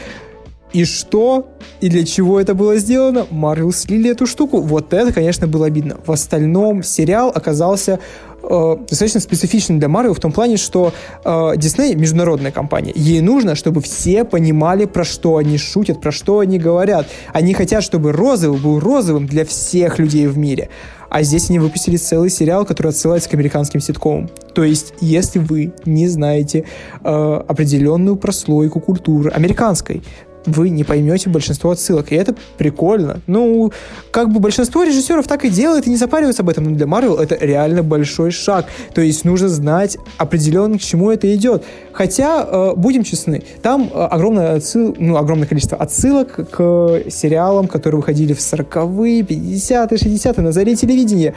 И 0.73 0.85
что? 0.85 1.49
И 1.81 1.89
для 1.89 2.05
чего 2.05 2.41
это 2.41 2.55
было 2.55 2.77
сделано? 2.77 3.27
Марвел 3.31 3.73
слили 3.73 4.11
эту 4.11 4.27
штуку. 4.27 4.61
Вот 4.61 4.93
это, 4.93 5.13
конечно, 5.13 5.47
было 5.47 5.67
обидно. 5.67 5.97
В 6.05 6.13
остальном 6.13 6.83
сериал 6.83 7.33
оказался 7.35 7.99
э, 8.43 8.77
достаточно 8.89 9.21
специфичным 9.21 9.79
для 9.79 9.89
Марвел 9.89 10.15
в 10.15 10.21
том 10.21 10.33
плане, 10.33 10.57
что 10.57 10.93
э, 11.25 11.29
Disney 11.29 11.95
международная 11.95 12.51
компания. 12.51 12.93
Ей 12.95 13.21
нужно, 13.21 13.55
чтобы 13.55 13.81
все 13.81 14.25
понимали, 14.25 14.85
про 14.87 15.05
что 15.05 15.37
они 15.37 15.57
шутят, 15.57 16.01
про 16.01 16.13
что 16.13 16.41
они 16.41 16.59
говорят. 16.59 17.07
Они 17.33 17.55
хотят, 17.55 17.83
чтобы 17.83 18.13
розовый 18.13 18.61
был 18.61 18.81
розовым 18.81 19.27
для 19.27 19.45
всех 19.45 19.99
людей 19.99 20.27
в 20.27 20.37
мире. 20.37 20.69
А 21.09 21.23
здесь 21.23 21.51
они 21.51 21.59
выпустили 21.59 21.97
целый 21.97 22.31
сериал, 22.31 22.67
который 22.67 22.89
отсылается 22.89 23.31
к 23.31 23.35
американским 23.35 23.81
ситкомам. 23.81 24.29
То 24.55 24.65
есть, 24.65 24.95
если 25.01 25.39
вы 25.39 25.73
не 25.85 26.09
знаете 26.09 26.65
э, 27.05 27.43
определенную 27.49 28.17
прослойку 28.17 28.81
культуры 28.81 29.31
американской, 29.31 30.03
вы 30.47 30.71
не 30.71 30.85
поймете 30.85 31.29
большинство 31.29 31.71
отсылок. 31.71 32.13
И 32.13 32.15
это 32.15 32.35
прикольно. 32.59 33.21
Ну, 33.27 33.73
как 34.11 34.33
бы 34.33 34.41
большинство 34.41 34.83
режиссеров 34.83 35.27
так 35.27 35.45
и 35.45 35.51
делает 35.51 35.87
и 35.87 35.91
не 35.91 35.97
запариваются 35.97 36.43
об 36.43 36.49
этом. 36.49 36.65
Но 36.65 36.77
для 36.77 36.87
Марвел 36.87 37.17
это 37.17 37.37
реально 37.41 37.83
большой 37.83 38.31
шаг. 38.31 38.67
То 38.95 39.01
есть 39.01 39.25
нужно 39.25 39.49
знать 39.49 39.99
определенно, 40.17 40.79
к 40.79 40.81
чему 40.81 41.11
это 41.11 41.35
идет. 41.35 41.65
Хотя, 41.93 42.47
э, 42.47 42.73
будем 42.77 43.03
честны, 43.05 43.43
там 43.63 43.91
э, 43.93 44.05
огромное, 44.05 44.57
отсыл, 44.57 44.95
ну, 44.99 45.17
огромное 45.17 45.47
количество 45.47 45.77
отсылок 45.79 46.51
к 46.51 47.03
сериалам, 47.11 47.69
которые 47.69 48.01
выходили 48.01 48.33
в 48.33 48.39
40-е, 48.39 49.23
50-е, 49.23 49.99
60-е 49.99 50.43
на 50.43 50.53
заре 50.53 50.77
телевидения. 50.77 51.35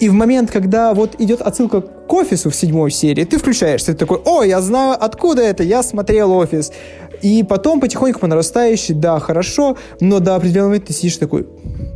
И 0.00 0.08
в 0.08 0.12
момент, 0.12 0.50
когда 0.50 0.94
вот 0.94 1.16
идет 1.18 1.40
отсылка 1.40 1.80
к 1.80 2.12
офису 2.12 2.50
в 2.50 2.54
седьмой 2.54 2.90
серии, 2.90 3.24
ты 3.24 3.38
включаешься, 3.38 3.92
ты 3.92 3.98
такой, 3.98 4.18
о, 4.24 4.42
я 4.44 4.60
знаю, 4.60 4.96
откуда 4.98 5.42
это, 5.42 5.62
я 5.62 5.82
смотрел 5.82 6.32
офис. 6.32 6.72
И 7.22 7.42
потом 7.42 7.80
потихоньку 7.80 8.20
по 8.20 8.26
нарастающей, 8.26 8.94
да, 8.94 9.18
хорошо, 9.18 9.76
но 10.00 10.20
до 10.20 10.36
определенного 10.36 10.68
момента 10.70 10.88
ты 10.88 10.92
сидишь 10.92 11.16
такой, 11.16 11.46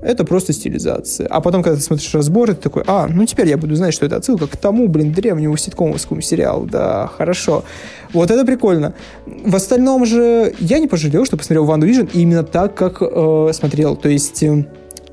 это 0.02 0.24
просто 0.24 0.52
стилизация. 0.52 1.26
А 1.28 1.40
потом, 1.40 1.62
когда 1.62 1.76
ты 1.76 1.82
смотришь 1.82 2.12
разборы, 2.14 2.54
ты 2.54 2.62
такой, 2.62 2.82
а, 2.86 3.06
ну 3.08 3.24
теперь 3.24 3.48
я 3.48 3.56
буду 3.56 3.74
знать, 3.76 3.94
что 3.94 4.06
это 4.06 4.16
отсылка 4.16 4.46
к 4.46 4.56
тому, 4.56 4.88
блин, 4.88 5.12
древнему 5.12 5.56
ситкомовскому 5.56 6.20
сериалу, 6.20 6.66
да, 6.66 7.06
хорошо. 7.06 7.64
Вот 8.12 8.30
это 8.30 8.44
прикольно. 8.44 8.94
В 9.26 9.56
остальном 9.56 10.04
же 10.04 10.54
я 10.58 10.78
не 10.78 10.88
пожалел, 10.88 11.24
что 11.24 11.36
посмотрел 11.36 11.64
Ван 11.64 11.82
Vision 11.82 12.10
именно 12.12 12.42
так, 12.42 12.74
как 12.74 12.98
э, 13.00 13.50
смотрел. 13.52 13.96
То 13.96 14.08
есть... 14.08 14.42
Э, 14.42 14.64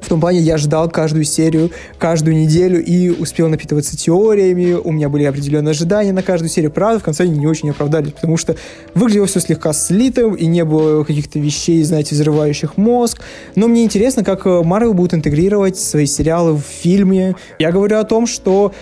в 0.10 0.14
том 0.20 0.22
плане 0.22 0.40
я 0.40 0.58
ждал 0.58 0.90
каждую 0.90 1.24
серию, 1.24 1.70
каждую 2.00 2.36
неделю 2.36 2.84
и 2.84 3.10
успел 3.10 3.48
напитываться 3.48 3.96
теориями, 3.96 4.74
у 4.74 4.92
меня 4.92 5.08
были 5.08 5.24
определенные 5.26 5.70
ожидания 5.70 6.12
на 6.12 6.24
каждую 6.24 6.50
серию. 6.50 6.72
Правда, 6.72 7.00
в 7.00 7.04
конце 7.04 7.26
они 7.26 7.38
не 7.38 7.46
очень 7.46 7.70
оправдались, 7.70 8.14
потому 8.14 8.36
что 8.36 8.56
выглядело 8.96 9.28
все 9.28 9.40
слегка 9.40 9.72
слитым, 9.72 10.34
и 10.34 10.48
не 10.48 10.66
было 10.66 11.04
каких-то 11.04 11.38
вещей, 11.38 11.84
знаете, 11.84 12.16
взрывающих 12.16 12.76
мозг. 12.76 13.22
Но 13.54 13.68
мне 13.68 13.84
интересно, 13.84 14.24
как 14.24 14.46
Марвел 14.46 14.96
будет 14.96 15.14
интегрировать 15.14 15.78
свои 15.78 16.08
сериалы 16.08 16.54
в 16.54 16.64
фильме. 16.64 17.36
Я 17.60 17.72
говорю 17.72 18.00
о 18.00 18.04
том, 18.04 18.26
что 18.26 18.74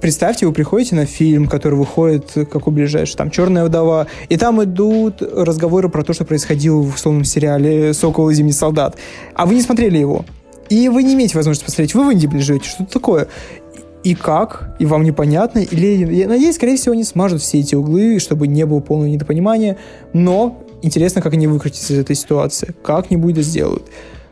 представьте, 0.00 0.46
вы 0.46 0.52
приходите 0.52 0.94
на 0.94 1.06
фильм, 1.06 1.46
который 1.46 1.74
выходит, 1.74 2.32
как 2.50 2.66
у 2.66 2.70
ближайшего, 2.70 3.18
там, 3.18 3.30
«Черная 3.30 3.64
вдова», 3.64 4.06
и 4.28 4.36
там 4.36 4.62
идут 4.62 5.22
разговоры 5.22 5.88
про 5.88 6.02
то, 6.02 6.12
что 6.12 6.24
происходило 6.24 6.80
в 6.80 6.94
условном 6.94 7.24
сериале 7.24 7.94
«Сокол 7.94 8.30
и 8.30 8.34
зимний 8.34 8.52
солдат», 8.52 8.96
а 9.34 9.46
вы 9.46 9.54
не 9.54 9.62
смотрели 9.62 9.98
его. 9.98 10.24
И 10.68 10.88
вы 10.88 11.02
не 11.02 11.14
имеете 11.14 11.36
возможности 11.36 11.64
посмотреть, 11.64 11.94
вы 11.94 12.06
в 12.06 12.10
Индии 12.10 12.28
живете, 12.38 12.68
что-то 12.68 12.92
такое. 12.92 13.28
И 14.02 14.14
как? 14.14 14.76
И 14.78 14.86
вам 14.86 15.02
непонятно? 15.02 15.60
Или, 15.60 16.14
я 16.14 16.28
надеюсь, 16.28 16.54
скорее 16.54 16.76
всего, 16.76 16.92
они 16.92 17.04
смажут 17.04 17.42
все 17.42 17.58
эти 17.58 17.74
углы, 17.74 18.18
чтобы 18.20 18.46
не 18.46 18.64
было 18.66 18.80
полного 18.80 19.08
недопонимания, 19.08 19.78
но 20.12 20.62
интересно, 20.82 21.22
как 21.22 21.32
они 21.32 21.46
выкрутятся 21.46 21.92
из 21.92 21.98
этой 21.98 22.14
ситуации, 22.14 22.74
как-нибудь 22.82 23.32
это 23.32 23.42
сделают. 23.42 23.84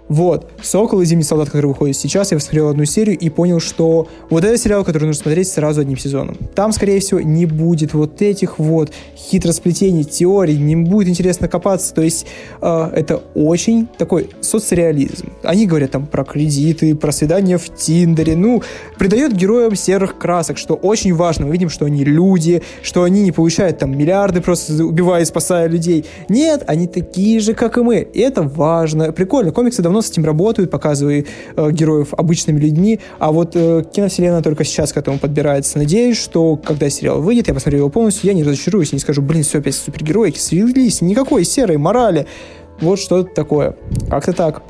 Вот, 0.08 0.50
«Сокол» 0.62 1.00
и 1.00 1.06
«Зимний 1.06 1.24
солдат», 1.24 1.48
который 1.48 1.66
выходит 1.66 1.96
сейчас, 1.96 2.30
я 2.30 2.36
посмотрел 2.36 2.68
одну 2.68 2.84
серию 2.84 3.18
и 3.18 3.30
понял, 3.30 3.58
что 3.58 4.06
вот 4.28 4.44
это 4.44 4.58
сериал, 4.58 4.84
который 4.84 5.06
нужно 5.06 5.22
смотреть 5.22 5.48
сразу 5.48 5.80
одним 5.80 5.96
сезоном. 5.96 6.36
Там, 6.54 6.72
скорее 6.72 7.00
всего, 7.00 7.20
не 7.20 7.46
будет 7.46 7.94
вот 7.94 8.20
этих 8.20 8.58
вот 8.58 8.92
хитросплетений, 9.16 10.04
теорий, 10.04 10.58
не 10.58 10.76
будет 10.76 11.08
интересно 11.08 11.48
копаться. 11.48 11.94
То 11.94 12.02
есть 12.02 12.26
э, 12.60 12.90
это 12.94 13.22
очень 13.34 13.88
такой 13.96 14.28
соцреализм. 14.40 15.32
Они 15.42 15.66
говорят 15.66 15.92
там 15.92 16.06
про 16.06 16.24
кредиты, 16.24 16.94
про 16.94 17.10
свидания 17.10 17.56
в 17.56 17.74
Тиндере, 17.74 18.36
ну, 18.36 18.62
придает 18.98 19.34
героям 19.34 19.74
серых 19.74 20.18
красок, 20.18 20.58
что 20.58 20.74
очень 20.74 21.14
важно. 21.14 21.46
Мы 21.46 21.52
видим, 21.52 21.70
что 21.70 21.86
они 21.86 22.04
люди, 22.04 22.62
что 22.82 23.04
они 23.04 23.22
не 23.22 23.32
получают 23.32 23.78
там 23.78 23.96
миллиарды 23.96 24.42
просто 24.42 24.84
убивая 24.84 25.22
и 25.22 25.24
спасая 25.24 25.66
людей. 25.68 26.04
Нет, 26.28 26.62
они 26.66 26.86
такие 26.86 27.40
же, 27.40 27.54
как 27.54 27.78
и 27.78 27.80
мы. 27.80 28.00
И 28.00 28.20
это 28.20 28.42
важно. 28.42 29.12
Прикольно. 29.12 29.50
Комиксы 29.50 29.82
давно 29.82 29.93
давно 29.94 30.02
с 30.02 30.10
этим 30.10 30.24
работают, 30.24 30.70
показывая 30.70 31.24
э, 31.56 31.70
героев 31.70 32.14
обычными 32.14 32.58
людьми, 32.58 32.98
а 33.20 33.30
вот 33.30 33.52
э, 33.54 33.84
киновселенная 33.94 34.42
только 34.42 34.64
сейчас 34.64 34.92
к 34.92 34.96
этому 34.96 35.18
подбирается. 35.18 35.78
Надеюсь, 35.78 36.18
что 36.18 36.56
когда 36.56 36.90
сериал 36.90 37.22
выйдет, 37.22 37.46
я 37.46 37.54
посмотрю 37.54 37.78
его 37.78 37.90
полностью, 37.90 38.26
я 38.26 38.34
не 38.34 38.42
разочаруюсь 38.42 38.92
не 38.92 38.98
скажу, 38.98 39.22
блин, 39.22 39.44
все, 39.44 39.58
опять 39.58 39.76
супергероики 39.76 40.38
свелись, 40.38 41.00
никакой 41.00 41.44
серой 41.44 41.76
морали. 41.76 42.26
Вот 42.80 42.98
что-то 42.98 43.32
такое. 43.32 43.76
Как-то 44.10 44.32
так. 44.32 44.62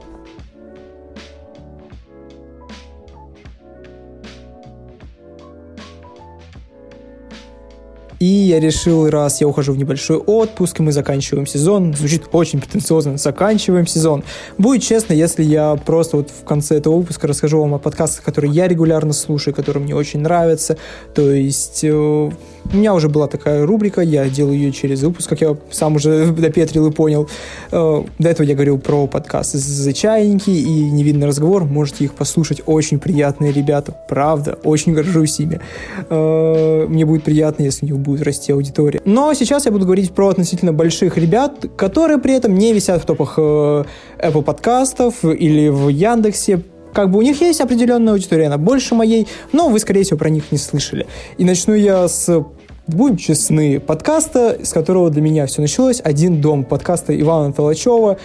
И 8.25 8.47
я 8.47 8.59
решил, 8.59 9.11
раз 9.11 9.43
я 9.43 9.47
ухожу 9.47 9.75
в 9.75 9.77
небольшой 9.77 10.17
отпуск, 10.17 10.81
и 10.81 10.83
мы 10.83 10.93
заканчиваем 10.93 11.47
сезон, 11.47 11.93
звучит 11.93 12.23
очень 12.33 12.59
претенциозно, 12.59 13.19
заканчиваем 13.19 13.87
сезон. 13.87 14.25
Будет 14.57 14.83
честно, 14.83 15.13
если 15.13 15.43
я 15.43 15.77
просто 15.77 16.17
вот 16.17 16.31
в 16.31 16.43
конце 16.47 16.77
этого 16.77 16.97
выпуска 16.97 17.27
расскажу 17.27 17.61
вам 17.61 17.75
о 17.75 17.79
подкастах, 17.79 18.25
которые 18.25 18.51
я 18.55 18.67
регулярно 18.67 19.13
слушаю, 19.13 19.55
которые 19.55 19.83
мне 19.83 19.95
очень 19.95 20.21
нравятся. 20.21 20.79
То 21.15 21.31
есть 21.31 21.85
э, 21.85 21.93
у 21.93 22.33
меня 22.73 22.95
уже 22.95 23.11
была 23.11 23.27
такая 23.27 23.67
рубрика, 23.67 24.01
я 24.01 24.27
делаю 24.31 24.57
ее 24.57 24.73
через 24.73 25.03
выпуск, 25.03 25.29
как 25.29 25.43
я 25.43 25.55
сам 25.71 25.97
уже 25.97 26.33
допетрил 26.33 26.87
и 26.87 26.93
понял. 26.93 27.29
Э, 27.73 28.05
до 28.19 28.29
этого 28.31 28.47
я 28.47 28.55
говорил 28.55 28.79
про 28.79 29.07
подкасты 29.07 29.59
«За 29.59 29.93
чайники» 29.93 30.49
и 30.49 30.91
«Невидный 30.91 31.27
разговор». 31.27 31.65
Можете 31.65 32.05
их 32.05 32.15
послушать. 32.15 32.63
Очень 32.65 33.01
приятные 33.01 33.53
ребята, 33.53 33.95
правда. 34.09 34.59
Очень 34.65 34.95
горжусь 34.95 35.41
ими. 35.41 35.61
Э, 36.09 36.87
мне 36.89 37.05
будет 37.05 37.25
приятно, 37.25 37.65
если 37.65 37.85
у 37.85 37.97
них 37.97 38.03
будет 38.15 38.27
расти 38.27 38.53
аудитория. 38.53 39.01
Но 39.05 39.33
сейчас 39.35 39.67
я 39.67 39.73
буду 39.73 39.85
говорить 39.85 40.13
про 40.13 40.29
относительно 40.29 40.73
больших 40.73 41.17
ребят, 41.17 41.67
которые 41.77 42.19
при 42.19 42.35
этом 42.35 42.55
не 42.55 42.73
висят 42.73 43.03
в 43.03 43.07
топах 43.07 43.35
э, 43.37 43.85
Apple 44.19 44.43
подкастов 44.43 45.25
или 45.25 45.69
в 45.69 45.89
Яндексе, 45.89 46.63
как 46.93 47.11
бы 47.11 47.19
у 47.19 47.23
них 47.23 47.41
есть 47.41 47.61
определенная 47.61 48.13
аудитория, 48.13 48.47
она 48.47 48.59
больше 48.59 48.95
моей, 48.95 49.27
но 49.53 49.69
вы, 49.69 49.81
скорее 49.81 50.05
всего, 50.05 50.17
про 50.17 50.31
них 50.31 50.53
не 50.53 50.59
слышали. 50.59 51.07
И 51.39 51.45
начну 51.45 51.75
я 51.75 52.07
с 52.09 52.45
Будем 52.87 53.17
честны, 53.17 53.81
подкаста, 53.81 54.59
с 54.63 54.71
которого 54.71 55.09
для 55.09 55.23
меня 55.23 55.47
все 55.47 55.63
началось, 55.63 56.03
«Один 56.05 56.43
дом», 56.43 56.65
подкаста 56.65 57.19
Ивана 57.19 57.51
Толачева. 57.51 58.19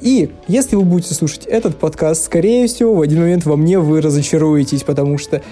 И 0.00 0.30
если 0.46 0.76
вы 0.76 0.82
будете 0.82 1.14
слушать 1.14 1.46
этот 1.46 1.76
подкаст, 1.78 2.24
скорее 2.24 2.68
всего, 2.68 2.94
в 2.94 3.00
один 3.00 3.22
момент 3.22 3.44
во 3.44 3.56
мне 3.56 3.80
вы 3.80 4.00
разочаруетесь, 4.00 4.84
потому 4.84 5.18
что 5.18 5.42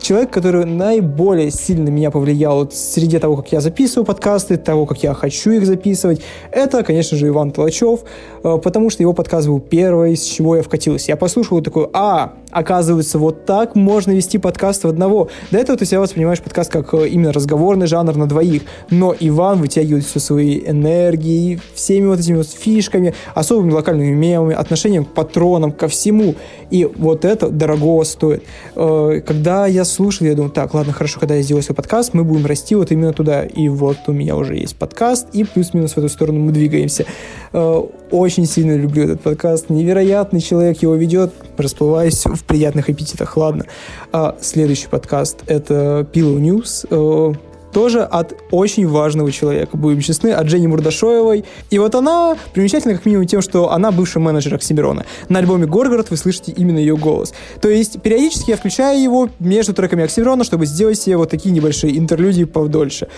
человек, 0.00 0.30
который 0.30 0.64
наиболее 0.64 1.50
сильно 1.50 1.88
меня 1.88 2.10
повлиял 2.10 2.58
вот, 2.58 2.74
среди 2.74 3.18
того, 3.18 3.36
как 3.36 3.52
я 3.52 3.60
записываю 3.60 4.04
подкасты, 4.06 4.56
того, 4.56 4.86
как 4.86 5.02
я 5.02 5.14
хочу 5.14 5.50
их 5.50 5.66
записывать, 5.66 6.20
это, 6.50 6.82
конечно 6.82 7.16
же, 7.16 7.28
Иван 7.28 7.50
Толачев, 7.50 8.00
э, 8.42 8.58
потому 8.62 8.90
что 8.90 9.02
его 9.02 9.12
подкаст 9.12 9.48
был 9.48 9.60
первый, 9.60 10.16
с 10.16 10.22
чего 10.22 10.56
я 10.56 10.62
вкатился. 10.62 11.10
Я 11.10 11.16
послушал 11.16 11.60
такой, 11.60 11.88
а, 11.92 12.34
оказывается, 12.50 13.18
вот 13.18 13.44
так 13.44 13.74
можно 13.74 14.12
вести 14.12 14.38
подкаст 14.38 14.84
в 14.84 14.88
одного. 14.88 15.28
До 15.50 15.58
этого 15.58 15.76
ты 15.78 15.84
себя 15.84 16.00
воспринимаешь 16.00 16.40
подкаст 16.40 16.70
как 16.70 16.94
э, 16.94 17.08
именно 17.08 17.32
разговорный 17.32 17.86
жанр 17.86 18.16
на 18.16 18.26
двоих, 18.26 18.62
но 18.90 19.14
Иван 19.18 19.60
вытягивает 19.60 20.04
все 20.04 20.20
свои 20.20 20.60
энергии, 20.64 21.60
всеми 21.74 22.06
вот 22.06 22.20
этими 22.20 22.36
вот 22.36 22.48
фишками, 22.48 23.14
особыми 23.34 23.72
локальными 23.72 24.14
мемами, 24.14 24.54
отношением 24.54 25.04
к 25.04 25.08
патронам, 25.14 25.72
ко 25.72 25.88
всему. 25.88 26.34
И 26.70 26.84
вот 26.84 27.24
это 27.24 27.50
дорогого 27.50 28.04
стоит. 28.04 28.42
Э, 28.74 29.20
когда 29.26 29.66
я 29.66 29.84
слушал, 29.92 30.26
я 30.26 30.34
думаю, 30.34 30.50
так, 30.50 30.74
ладно, 30.74 30.92
хорошо, 30.92 31.20
когда 31.20 31.34
я 31.34 31.42
сделаю 31.42 31.62
свой 31.62 31.76
подкаст, 31.76 32.14
мы 32.14 32.24
будем 32.24 32.46
расти 32.46 32.74
вот 32.74 32.90
именно 32.92 33.12
туда. 33.12 33.44
И 33.44 33.68
вот 33.68 33.98
у 34.06 34.12
меня 34.12 34.36
уже 34.36 34.56
есть 34.56 34.76
подкаст, 34.76 35.28
и 35.32 35.44
плюс-минус 35.44 35.94
в 35.94 35.98
эту 35.98 36.08
сторону 36.08 36.40
мы 36.40 36.52
двигаемся. 36.52 37.06
Э, 37.52 37.82
очень 38.10 38.46
сильно 38.46 38.76
люблю 38.76 39.04
этот 39.04 39.20
подкаст. 39.20 39.70
Невероятный 39.70 40.40
человек 40.40 40.82
его 40.82 40.94
ведет. 40.94 41.32
Расплываюсь 41.56 42.24
в 42.24 42.44
приятных 42.44 42.88
аппетитах. 42.88 43.36
Ладно. 43.36 43.64
А 44.12 44.36
следующий 44.40 44.88
подкаст— 44.88 45.42
это 45.46 46.06
Pillow 46.12 46.38
News 46.38 46.86
э, 46.90 47.47
тоже 47.72 48.02
от 48.02 48.34
очень 48.50 48.86
важного 48.86 49.30
человека, 49.32 49.76
будем 49.76 50.00
честны, 50.00 50.32
от 50.32 50.48
Жени 50.48 50.66
Мурдашоевой. 50.66 51.44
И 51.70 51.78
вот 51.78 51.94
она 51.94 52.36
примечательна 52.52 52.94
как 52.94 53.06
минимум 53.06 53.26
тем, 53.26 53.42
что 53.42 53.72
она 53.72 53.90
бывший 53.90 54.18
менеджер 54.18 54.54
Оксимирона. 54.54 55.04
На 55.28 55.38
альбоме 55.38 55.66
«Горгород» 55.66 56.10
вы 56.10 56.16
слышите 56.16 56.52
именно 56.52 56.78
ее 56.78 56.96
голос. 56.96 57.32
То 57.60 57.68
есть 57.68 58.00
периодически 58.02 58.50
я 58.50 58.56
включаю 58.56 59.02
его 59.02 59.28
между 59.38 59.74
треками 59.74 60.04
Оксимирона, 60.04 60.44
чтобы 60.44 60.66
сделать 60.66 60.98
себе 60.98 61.16
вот 61.16 61.30
такие 61.30 61.50
небольшие 61.50 61.98
интерлюдии 61.98 62.44
подольше. 62.44 63.08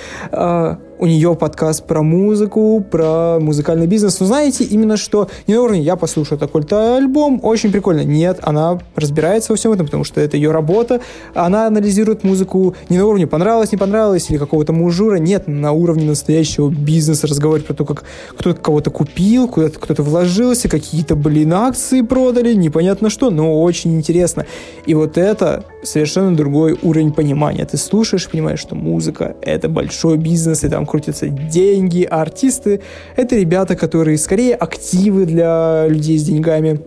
У 1.01 1.07
нее 1.07 1.35
подкаст 1.35 1.85
про 1.87 2.03
музыку, 2.03 2.85
про 2.91 3.39
музыкальный 3.41 3.87
бизнес. 3.87 4.21
Но 4.21 4.27
знаете, 4.27 4.65
именно 4.65 4.99
что 4.99 5.31
не 5.47 5.55
на 5.55 5.63
уровне 5.63 5.81
«я 5.81 5.97
послушал 5.97 6.37
такой-то 6.37 6.99
альбом, 6.99 7.41
очень 7.43 7.73
прикольно». 7.73 8.05
Нет, 8.05 8.39
она 8.43 8.79
разбирается 8.97 9.53
во 9.53 9.57
всем 9.57 9.73
этом, 9.73 9.87
потому 9.87 10.05
что 10.05 10.21
это 10.21 10.37
ее 10.37 10.51
работа. 10.51 11.01
Она 11.33 11.67
анализирует 11.67 12.23
музыку 12.23 12.75
не 12.91 12.99
на 12.99 13.07
уровне 13.07 13.27
«понравилось, 13.27 13.73
не 13.73 13.79
понравилось» 13.79 14.29
или 14.29 14.37
какого-то 14.37 14.75
мужура. 14.75 15.17
Нет, 15.17 15.49
на 15.49 15.73
уровне 15.73 16.05
настоящего 16.05 16.69
бизнеса 16.69 17.27
разговаривать 17.27 17.67
про 17.67 17.73
то, 17.73 17.87
как 17.87 18.05
кто-то 18.37 18.61
кого-то 18.61 18.91
купил, 18.91 19.49
куда-то 19.49 19.79
кто-то 19.79 20.03
вложился, 20.03 20.69
какие-то, 20.69 21.17
блин, 21.17 21.55
акции 21.55 22.03
продали, 22.03 22.53
непонятно 22.53 23.09
что, 23.09 23.31
но 23.31 23.63
очень 23.63 23.97
интересно. 23.97 24.45
И 24.85 24.93
вот 24.93 25.17
это 25.17 25.65
совершенно 25.83 26.37
другой 26.37 26.79
уровень 26.83 27.15
понимания. 27.15 27.65
Ты 27.65 27.79
слушаешь, 27.79 28.29
понимаешь, 28.29 28.61
что 28.61 28.75
музыка— 28.75 29.35
это 29.41 29.71
большой 29.71 30.19
бизнес, 30.19 30.63
и 30.63 30.69
там 30.69 30.85
крутятся 30.91 31.29
деньги, 31.29 32.07
а 32.11 32.21
артисты— 32.21 32.81
это 33.17 33.37
ребята, 33.37 33.77
которые 33.77 34.19
скорее 34.19 34.55
активы 34.55 35.25
для 35.25 35.87
людей 35.89 36.19
с 36.19 36.25
деньгами, 36.25 36.81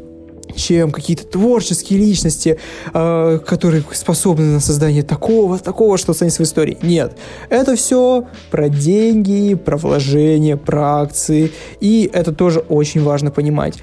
чем 0.55 0.91
какие-то 0.91 1.25
творческие 1.25 1.99
личности, 1.99 2.59
э, 2.93 3.39
которые 3.45 3.83
способны 3.93 4.45
на 4.45 4.59
создание 4.59 5.03
такого, 5.03 5.57
такого, 5.57 5.97
что 5.97 6.11
останется 6.11 6.43
в 6.43 6.45
истории. 6.45 6.77
Нет. 6.81 7.17
Это 7.49 7.75
все 7.75 8.27
про 8.51 8.69
деньги, 8.69 9.55
про 9.55 9.77
вложения, 9.77 10.57
про 10.57 11.01
акции. 11.01 11.51
И 11.79 12.09
это 12.13 12.33
тоже 12.33 12.59
очень 12.59 13.03
важно 13.03 13.31
понимать. 13.31 13.75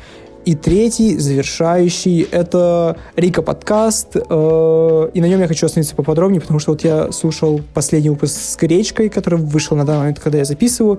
И 0.44 0.54
третий, 0.54 1.18
завершающий, 1.18 2.22
это 2.22 2.96
Рика 3.16 3.42
подкаст, 3.42 4.16
э, 4.16 5.10
и 5.12 5.20
на 5.20 5.26
нем 5.26 5.40
я 5.40 5.46
хочу 5.46 5.66
остановиться 5.66 5.94
поподробнее, 5.94 6.40
потому 6.40 6.58
что 6.58 6.72
вот 6.72 6.82
я 6.82 7.12
слушал 7.12 7.60
последний 7.74 8.10
выпуск 8.10 8.34
с 8.34 8.56
Гречкой, 8.56 9.10
который 9.10 9.38
вышел 9.38 9.76
на 9.76 9.84
данный 9.84 10.00
момент, 10.00 10.18
когда 10.18 10.38
я 10.38 10.44
записываю, 10.44 10.98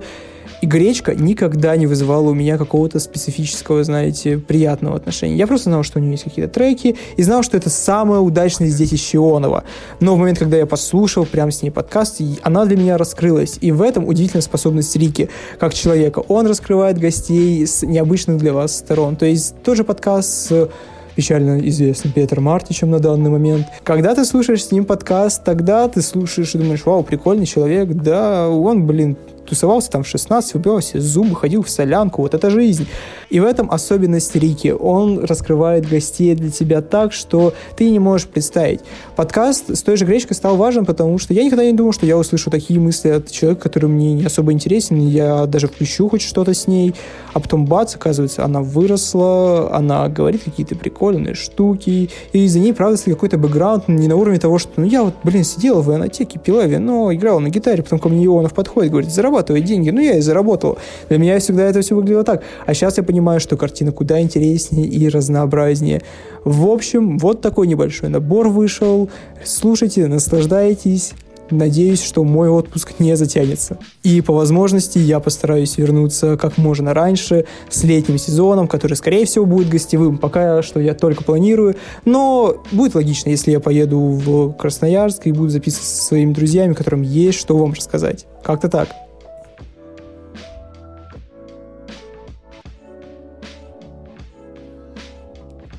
и 0.62 0.66
гречка 0.66 1.14
никогда 1.14 1.76
не 1.76 1.88
вызывала 1.88 2.30
у 2.30 2.34
меня 2.34 2.56
какого-то 2.56 3.00
специфического, 3.00 3.82
знаете, 3.82 4.38
приятного 4.38 4.96
отношения. 4.96 5.36
Я 5.36 5.48
просто 5.48 5.70
знал, 5.70 5.82
что 5.82 5.98
у 5.98 6.02
нее 6.02 6.12
есть 6.12 6.22
какие-то 6.24 6.52
треки, 6.52 6.96
и 7.16 7.22
знал, 7.22 7.42
что 7.42 7.56
это 7.56 7.68
самое 7.68 8.20
удачное 8.20 8.68
здесь 8.68 8.92
из 8.92 9.00
Чионова. 9.00 9.64
Но 9.98 10.14
в 10.14 10.18
момент, 10.18 10.38
когда 10.38 10.56
я 10.56 10.66
послушал 10.66 11.26
прям 11.26 11.50
с 11.50 11.62
ней 11.62 11.70
подкаст, 11.70 12.20
она 12.42 12.64
для 12.64 12.76
меня 12.76 12.96
раскрылась. 12.96 13.58
И 13.60 13.72
в 13.72 13.82
этом 13.82 14.06
удивительная 14.06 14.42
способность 14.42 14.94
Рики, 14.94 15.28
как 15.58 15.74
человека. 15.74 16.20
Он 16.20 16.46
раскрывает 16.46 16.96
гостей 16.96 17.66
с 17.66 17.82
необычных 17.82 18.38
для 18.38 18.52
вас 18.52 18.76
сторон. 18.76 19.16
То 19.16 19.26
есть 19.26 19.60
тоже 19.64 19.82
подкаст 19.82 20.28
с 20.30 20.70
печально 21.16 21.58
известным 21.68 22.12
Петр 22.12 22.38
Мартичем 22.38 22.90
на 22.90 23.00
данный 23.00 23.30
момент. 23.30 23.66
Когда 23.82 24.14
ты 24.14 24.24
слушаешь 24.24 24.64
с 24.64 24.70
ним 24.70 24.84
подкаст, 24.84 25.42
тогда 25.42 25.88
ты 25.88 26.02
слушаешь 26.02 26.54
и 26.54 26.58
думаешь, 26.58 26.86
вау, 26.86 27.02
прикольный 27.02 27.46
человек, 27.46 27.88
да, 27.88 28.48
он, 28.48 28.86
блин, 28.86 29.16
тусовался 29.52 29.90
там 29.90 30.02
в 30.02 30.08
16, 30.08 30.54
выбивал 30.54 30.80
себе 30.80 31.00
зубы, 31.02 31.36
ходил 31.36 31.62
в 31.62 31.68
солянку, 31.68 32.22
вот 32.22 32.32
это 32.32 32.48
жизнь. 32.48 32.86
И 33.28 33.38
в 33.38 33.44
этом 33.44 33.70
особенность 33.70 34.34
Рики. 34.34 34.74
Он 34.78 35.24
раскрывает 35.24 35.86
гостей 35.86 36.34
для 36.34 36.50
тебя 36.50 36.80
так, 36.80 37.12
что 37.12 37.52
ты 37.76 37.90
не 37.90 37.98
можешь 37.98 38.28
представить. 38.28 38.80
Подкаст 39.14 39.76
с 39.76 39.82
той 39.82 39.98
же 39.98 40.06
гречкой 40.06 40.36
стал 40.36 40.56
важен, 40.56 40.86
потому 40.86 41.18
что 41.18 41.34
я 41.34 41.44
никогда 41.44 41.64
не 41.64 41.74
думал, 41.74 41.92
что 41.92 42.06
я 42.06 42.16
услышу 42.16 42.50
такие 42.50 42.80
мысли 42.80 43.10
от 43.10 43.30
человека, 43.30 43.64
который 43.64 43.90
мне 43.90 44.14
не 44.14 44.24
особо 44.24 44.52
интересен, 44.52 45.06
я 45.06 45.44
даже 45.44 45.68
включу 45.68 46.08
хоть 46.08 46.22
что-то 46.22 46.54
с 46.54 46.66
ней, 46.66 46.94
а 47.34 47.40
потом 47.40 47.66
бац, 47.66 47.94
оказывается, 47.94 48.44
она 48.44 48.62
выросла, 48.62 49.74
она 49.76 50.08
говорит 50.08 50.44
какие-то 50.44 50.76
прикольные 50.76 51.34
штуки, 51.34 52.08
и 52.32 52.46
за 52.48 52.58
ней, 52.58 52.72
правда, 52.72 52.98
какой-то 53.04 53.36
бэкграунд 53.36 53.88
не 53.88 54.08
на 54.08 54.16
уровне 54.16 54.38
того, 54.38 54.58
что, 54.58 54.70
ну, 54.76 54.86
я 54.86 55.02
вот, 55.02 55.14
блин, 55.22 55.44
сидела 55.44 55.82
в 55.82 55.94
инотеке, 55.94 56.38
пила 56.38 56.64
вино, 56.64 57.12
играла 57.12 57.38
на 57.38 57.50
гитаре, 57.50 57.82
потом 57.82 57.98
ко 57.98 58.08
мне 58.08 58.24
Ионов 58.24 58.54
подходит, 58.54 58.90
говорит, 58.90 59.10
зарабатывай 59.10 59.41
деньги, 59.42 59.90
ну, 59.90 60.00
я 60.00 60.16
и 60.16 60.20
заработал. 60.20 60.78
Для 61.08 61.18
меня 61.18 61.38
всегда 61.38 61.64
это 61.64 61.80
все 61.80 61.94
выглядело 61.94 62.24
так. 62.24 62.42
А 62.66 62.74
сейчас 62.74 62.96
я 62.98 63.02
понимаю, 63.02 63.40
что 63.40 63.56
картина 63.56 63.92
куда 63.92 64.20
интереснее 64.20 64.86
и 64.86 65.08
разнообразнее. 65.08 66.02
В 66.44 66.66
общем, 66.66 67.18
вот 67.18 67.40
такой 67.40 67.66
небольшой 67.66 68.08
набор 68.08 68.48
вышел. 68.48 69.10
Слушайте, 69.44 70.06
наслаждайтесь. 70.06 71.12
Надеюсь, 71.52 72.02
что 72.02 72.24
мой 72.24 72.48
отпуск 72.48 72.94
не 72.98 73.14
затянется. 73.14 73.76
И 74.02 74.22
по 74.22 74.32
возможности 74.32 74.98
я 74.98 75.20
постараюсь 75.20 75.76
вернуться 75.76 76.38
как 76.38 76.56
можно 76.56 76.94
раньше 76.94 77.44
с 77.68 77.84
летним 77.84 78.16
сезоном, 78.16 78.66
который, 78.68 78.94
скорее 78.94 79.26
всего, 79.26 79.44
будет 79.44 79.68
гостевым. 79.68 80.16
Пока 80.16 80.62
что 80.62 80.80
я 80.80 80.94
только 80.94 81.22
планирую. 81.24 81.76
Но 82.06 82.62
будет 82.72 82.94
логично, 82.94 83.28
если 83.28 83.50
я 83.50 83.60
поеду 83.60 83.98
в 83.98 84.52
Красноярск 84.54 85.26
и 85.26 85.32
буду 85.32 85.50
записывать 85.50 85.86
со 85.86 86.02
своими 86.04 86.32
друзьями, 86.32 86.72
которым 86.72 87.02
есть 87.02 87.38
что 87.38 87.56
вам 87.58 87.74
рассказать. 87.74 88.26
Как-то 88.42 88.70
так. 88.70 88.88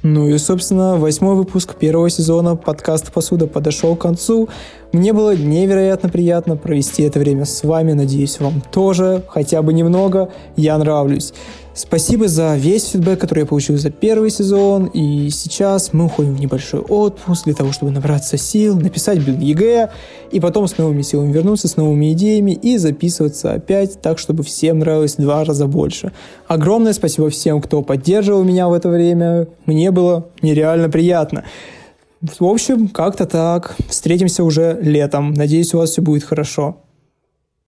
Ну 0.06 0.28
и, 0.28 0.38
собственно, 0.38 0.98
восьмой 0.98 1.36
выпуск 1.36 1.76
первого 1.76 2.10
сезона 2.10 2.58
подкаста 2.58 3.10
«Посуда» 3.10 3.48
подошел 3.48 3.96
к 3.96 4.02
концу. 4.02 4.50
Мне 4.92 5.14
было 5.14 5.34
невероятно 5.34 6.10
приятно 6.10 6.58
провести 6.58 7.04
это 7.04 7.20
время 7.20 7.46
с 7.46 7.64
вами. 7.64 7.94
Надеюсь, 7.94 8.42
вам 8.42 8.62
тоже, 8.70 9.24
хотя 9.30 9.62
бы 9.62 9.72
немного. 9.72 10.28
Я 10.58 10.78
нравлюсь. 10.78 11.34
Спасибо 11.76 12.28
за 12.28 12.56
весь 12.56 12.90
фидбэк, 12.90 13.20
который 13.20 13.40
я 13.40 13.46
получил 13.48 13.78
за 13.78 13.90
первый 13.90 14.30
сезон. 14.30 14.86
И 14.86 15.32
сейчас 15.32 15.92
мы 15.92 16.06
уходим 16.06 16.36
в 16.36 16.40
небольшой 16.40 16.82
отпуск 16.82 17.46
для 17.46 17.56
того, 17.56 17.72
чтобы 17.72 17.92
набраться 17.92 18.38
сил, 18.38 18.80
написать 18.80 19.18
блин, 19.26 19.42
ЕГЭ, 19.42 19.90
и 20.32 20.40
потом 20.40 20.68
с 20.68 20.78
новыми 20.78 21.02
силами 21.02 21.32
вернуться, 21.32 21.68
с 21.68 21.76
новыми 21.76 22.14
идеями 22.14 22.52
и 22.52 22.78
записываться 22.78 23.54
опять 23.54 24.00
так, 24.02 24.20
чтобы 24.20 24.44
всем 24.44 24.80
нравилось 24.80 25.18
в 25.18 25.22
два 25.22 25.44
раза 25.44 25.66
больше. 25.66 26.12
Огромное 26.48 26.94
спасибо 26.94 27.32
всем, 27.32 27.60
кто 27.60 27.82
поддерживал 27.82 28.44
меня 28.44 28.68
в 28.68 28.74
это 28.74 28.90
время. 28.90 29.48
Мне 29.66 29.90
было 29.90 30.28
нереально 30.44 30.90
приятно. 30.90 31.44
В 32.22 32.46
общем, 32.46 32.88
как-то 32.88 33.26
так. 33.26 33.76
Встретимся 33.90 34.44
уже 34.44 34.78
летом. 34.80 35.34
Надеюсь, 35.34 35.74
у 35.74 35.80
вас 35.80 35.90
все 35.90 36.04
будет 36.04 36.24
хорошо. 36.24 36.78